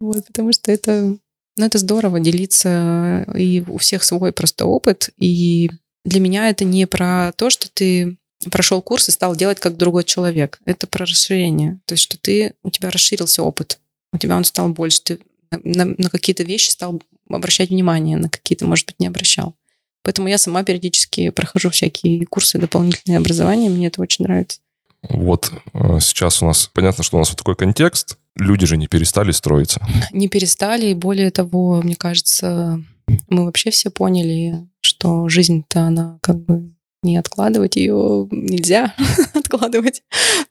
[0.00, 1.16] Вот, потому что это,
[1.58, 5.70] ну, это здорово делиться, и у всех свой просто опыт, и
[6.04, 8.16] для меня это не про то, что ты
[8.50, 10.60] прошел курс и стал делать как другой человек.
[10.64, 11.80] Это про расширение.
[11.86, 13.78] То есть, что ты, у тебя расширился опыт,
[14.12, 15.18] у тебя он стал больше, ты
[15.50, 19.54] на, на- на какие-то вещи стал обращать внимание, на какие-то, может быть, не обращал.
[20.02, 24.60] Поэтому я сама периодически прохожу всякие курсы дополнительные образования, мне это очень нравится.
[25.02, 28.16] Вот э, сейчас у нас, понятно, что у нас вот такой контекст.
[28.38, 29.80] Люди же не перестали строиться.
[30.12, 32.82] не перестали, и более того, мне кажется,
[33.28, 36.72] мы вообще все поняли, что жизнь-то она как бы
[37.02, 38.94] не откладывать ее нельзя
[39.34, 40.02] откладывать.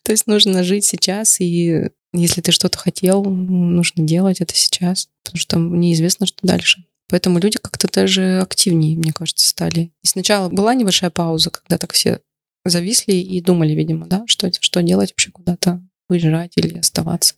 [0.03, 5.39] То есть нужно жить сейчас, и если ты что-то хотел, нужно делать это сейчас, потому
[5.39, 6.85] что неизвестно, что дальше.
[7.09, 9.91] Поэтому люди как-то даже активнее, мне кажется, стали.
[10.03, 12.19] И сначала была небольшая пауза, когда так все
[12.65, 17.35] зависли и думали, видимо, да, что, что делать вообще, куда-то уезжать или оставаться.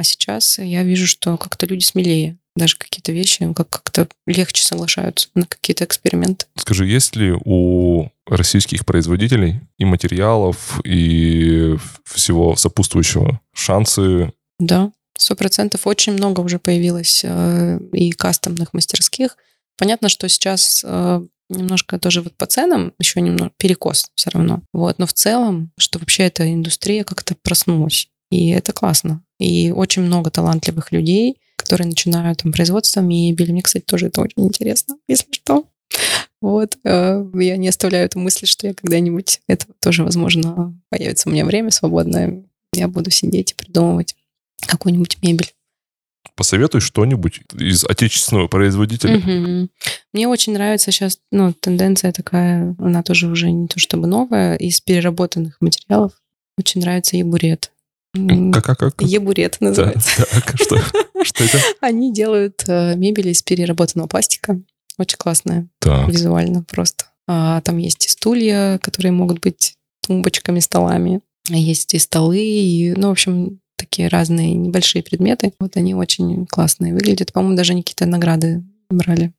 [0.00, 2.38] А сейчас я вижу, что как-то люди смелее.
[2.56, 6.46] Даже какие-то вещи ну, как- как-то легче соглашаются на какие-то эксперименты.
[6.56, 11.76] Скажи, есть ли у российских производителей и материалов, и
[12.06, 14.32] всего сопутствующего шансы?
[14.58, 15.86] Да, сто процентов.
[15.86, 19.36] Очень много уже появилось э, и кастомных мастерских.
[19.76, 21.20] Понятно, что сейчас э,
[21.50, 24.62] немножко тоже вот по ценам еще немного перекос все равно.
[24.72, 28.08] Вот, но в целом, что вообще эта индустрия как-то проснулась.
[28.30, 29.22] И это классно.
[29.40, 33.50] И очень много талантливых людей, которые начинают там производство мебели.
[33.50, 35.64] Мне, кстати, тоже это очень интересно, если что.
[36.40, 41.32] Вот, э, я не оставляю эту мысль, что я когда-нибудь, это тоже, возможно, появится у
[41.32, 44.14] меня время свободное, я буду сидеть и придумывать
[44.66, 45.52] какую-нибудь мебель.
[46.36, 49.18] Посоветуй что-нибудь из отечественного производителя.
[49.18, 49.70] Мгм.
[50.12, 54.80] Мне очень нравится сейчас, ну, тенденция такая, она тоже уже не то чтобы новая, из
[54.80, 56.12] переработанных материалов.
[56.56, 57.70] Очень нравится ебурет.
[57.70, 57.79] М,
[58.14, 59.02] Как, как, как?
[59.02, 60.26] Ебурет называется.
[60.30, 60.78] так, что,
[61.22, 61.58] что это?
[61.80, 64.60] Они делают э, мебель из переработанного пластика.
[64.98, 67.06] Очень классная, Так, визуально просто.
[67.26, 71.20] А, там есть и стулья, которые могут быть тумбочками, столами.
[71.48, 75.52] Есть и столы, и, ну, в общем, такие разные небольшие предметы.
[75.58, 77.32] Вот они очень классные выглядят.
[77.32, 79.32] По-моему, даже они какие-то награды брали.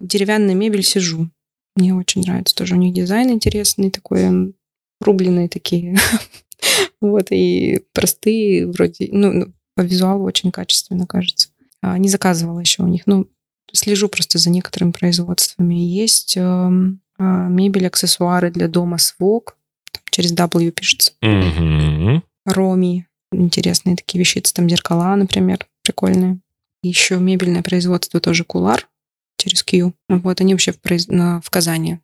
[0.00, 1.30] Деревянная мебель сижу.
[1.76, 2.54] Мне очень нравится.
[2.54, 4.54] Тоже у них дизайн интересный, такой
[5.00, 5.96] рубленые такие.
[7.00, 11.48] Вот, и простые вроде, ну, ну, по визуалу очень качественно, кажется.
[11.82, 13.02] А, Не заказывала еще у них.
[13.06, 13.28] Ну,
[13.72, 15.74] слежу просто за некоторыми производствами.
[15.74, 19.56] Есть эм, а, мебель, аксессуары для дома свок.
[19.92, 21.12] Там через W пишется.
[21.20, 22.22] Мгм.
[22.46, 23.06] Роми.
[23.32, 24.54] Интересные такие вещицы.
[24.54, 26.38] Там зеркала, например, прикольные.
[26.82, 28.88] Еще мебельное производство тоже Кулар
[29.38, 29.92] через Q.
[30.08, 31.98] Вот они вообще в, произ- на- в Казани.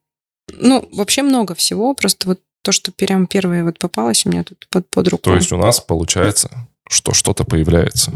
[0.52, 1.94] Ну, вообще много всего.
[1.94, 5.22] Просто вот то, что прям первое вот попалось у меня тут под, под руку.
[5.24, 6.50] То есть у нас получается,
[6.88, 8.12] что что-то появляется.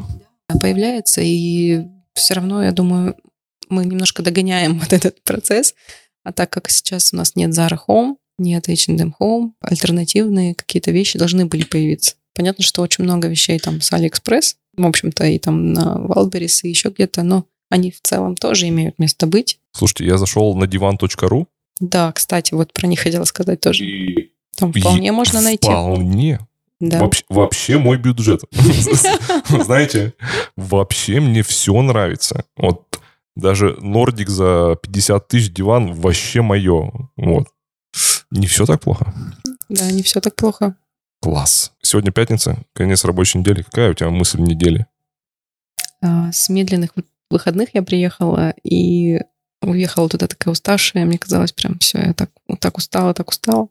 [0.61, 1.83] появляется, и
[2.15, 3.17] все равно, я думаю,
[3.69, 5.75] мы немножко догоняем вот этот процесс.
[6.25, 11.19] А так как сейчас у нас нет Zara Home, нет H&M Home, альтернативные какие-то вещи
[11.19, 12.17] должны были появиться.
[12.35, 16.69] Понятно, что очень много вещей там с AliExpress, в общем-то, и там на Wildberries, и
[16.69, 19.59] еще где-то, но они в целом тоже имеют место быть.
[19.73, 21.47] Слушайте, я зашел на divan.ru.
[21.81, 23.85] Да, кстати, вот про них хотела сказать тоже.
[23.85, 25.67] И Там вполне и можно найти.
[25.69, 26.41] Вполне.
[26.81, 27.01] Да.
[27.01, 28.43] Вообще, вообще мой бюджет.
[29.49, 30.15] Знаете,
[30.57, 32.45] вообще мне все нравится.
[32.57, 33.01] Вот
[33.35, 36.93] даже Нордик за 50 тысяч диван вообще мое.
[37.17, 37.49] Вот.
[38.31, 39.15] Не все так плохо.
[39.69, 40.77] да, не все так плохо.
[41.21, 41.73] Класс.
[41.81, 43.63] Сегодня пятница, конец рабочей недели.
[43.63, 44.87] Какая у тебя мысль недели?
[46.03, 46.91] А, с медленных
[47.31, 49.21] выходных я приехала и
[49.63, 51.05] уехала туда такая уставшая.
[51.05, 52.31] Мне казалось, прям все, я так,
[52.61, 53.69] так устала, так устала.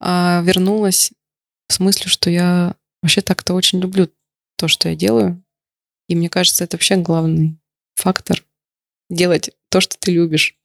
[0.00, 1.12] А вернулась
[1.68, 4.10] с мыслью, что я вообще так-то очень люблю
[4.56, 5.42] то, что я делаю.
[6.08, 7.58] И мне кажется, это вообще главный
[7.94, 8.44] фактор.
[9.10, 10.56] Делать то, что ты любишь.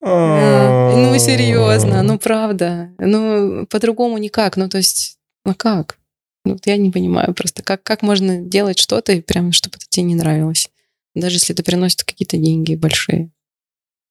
[0.00, 2.92] Ну, серьезно, ну, правда.
[2.98, 4.56] Ну, по-другому никак.
[4.56, 5.98] Ну, то есть, ну как?
[6.44, 10.04] Ну, я не понимаю просто, как, как можно делать что-то, и прям, чтобы это тебе
[10.04, 10.70] не нравилось.
[11.14, 13.30] Даже если это приносит какие-то деньги большие.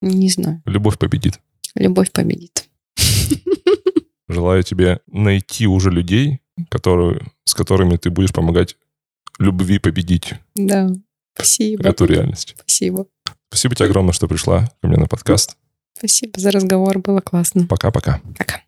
[0.01, 0.61] Не знаю.
[0.65, 1.39] Любовь победит.
[1.75, 2.67] Любовь победит.
[4.27, 8.77] Желаю тебе найти уже людей, которые, с которыми ты будешь помогать
[9.39, 10.33] любви победить.
[10.55, 10.89] Да.
[11.35, 11.87] Спасибо.
[11.87, 12.55] Эту реальность.
[12.59, 13.05] Спасибо.
[13.49, 15.55] Спасибо тебе огромное, что пришла ко мне на подкаст.
[15.97, 17.65] Спасибо за разговор, было классно.
[17.67, 18.21] Пока-пока.
[18.37, 18.61] Пока.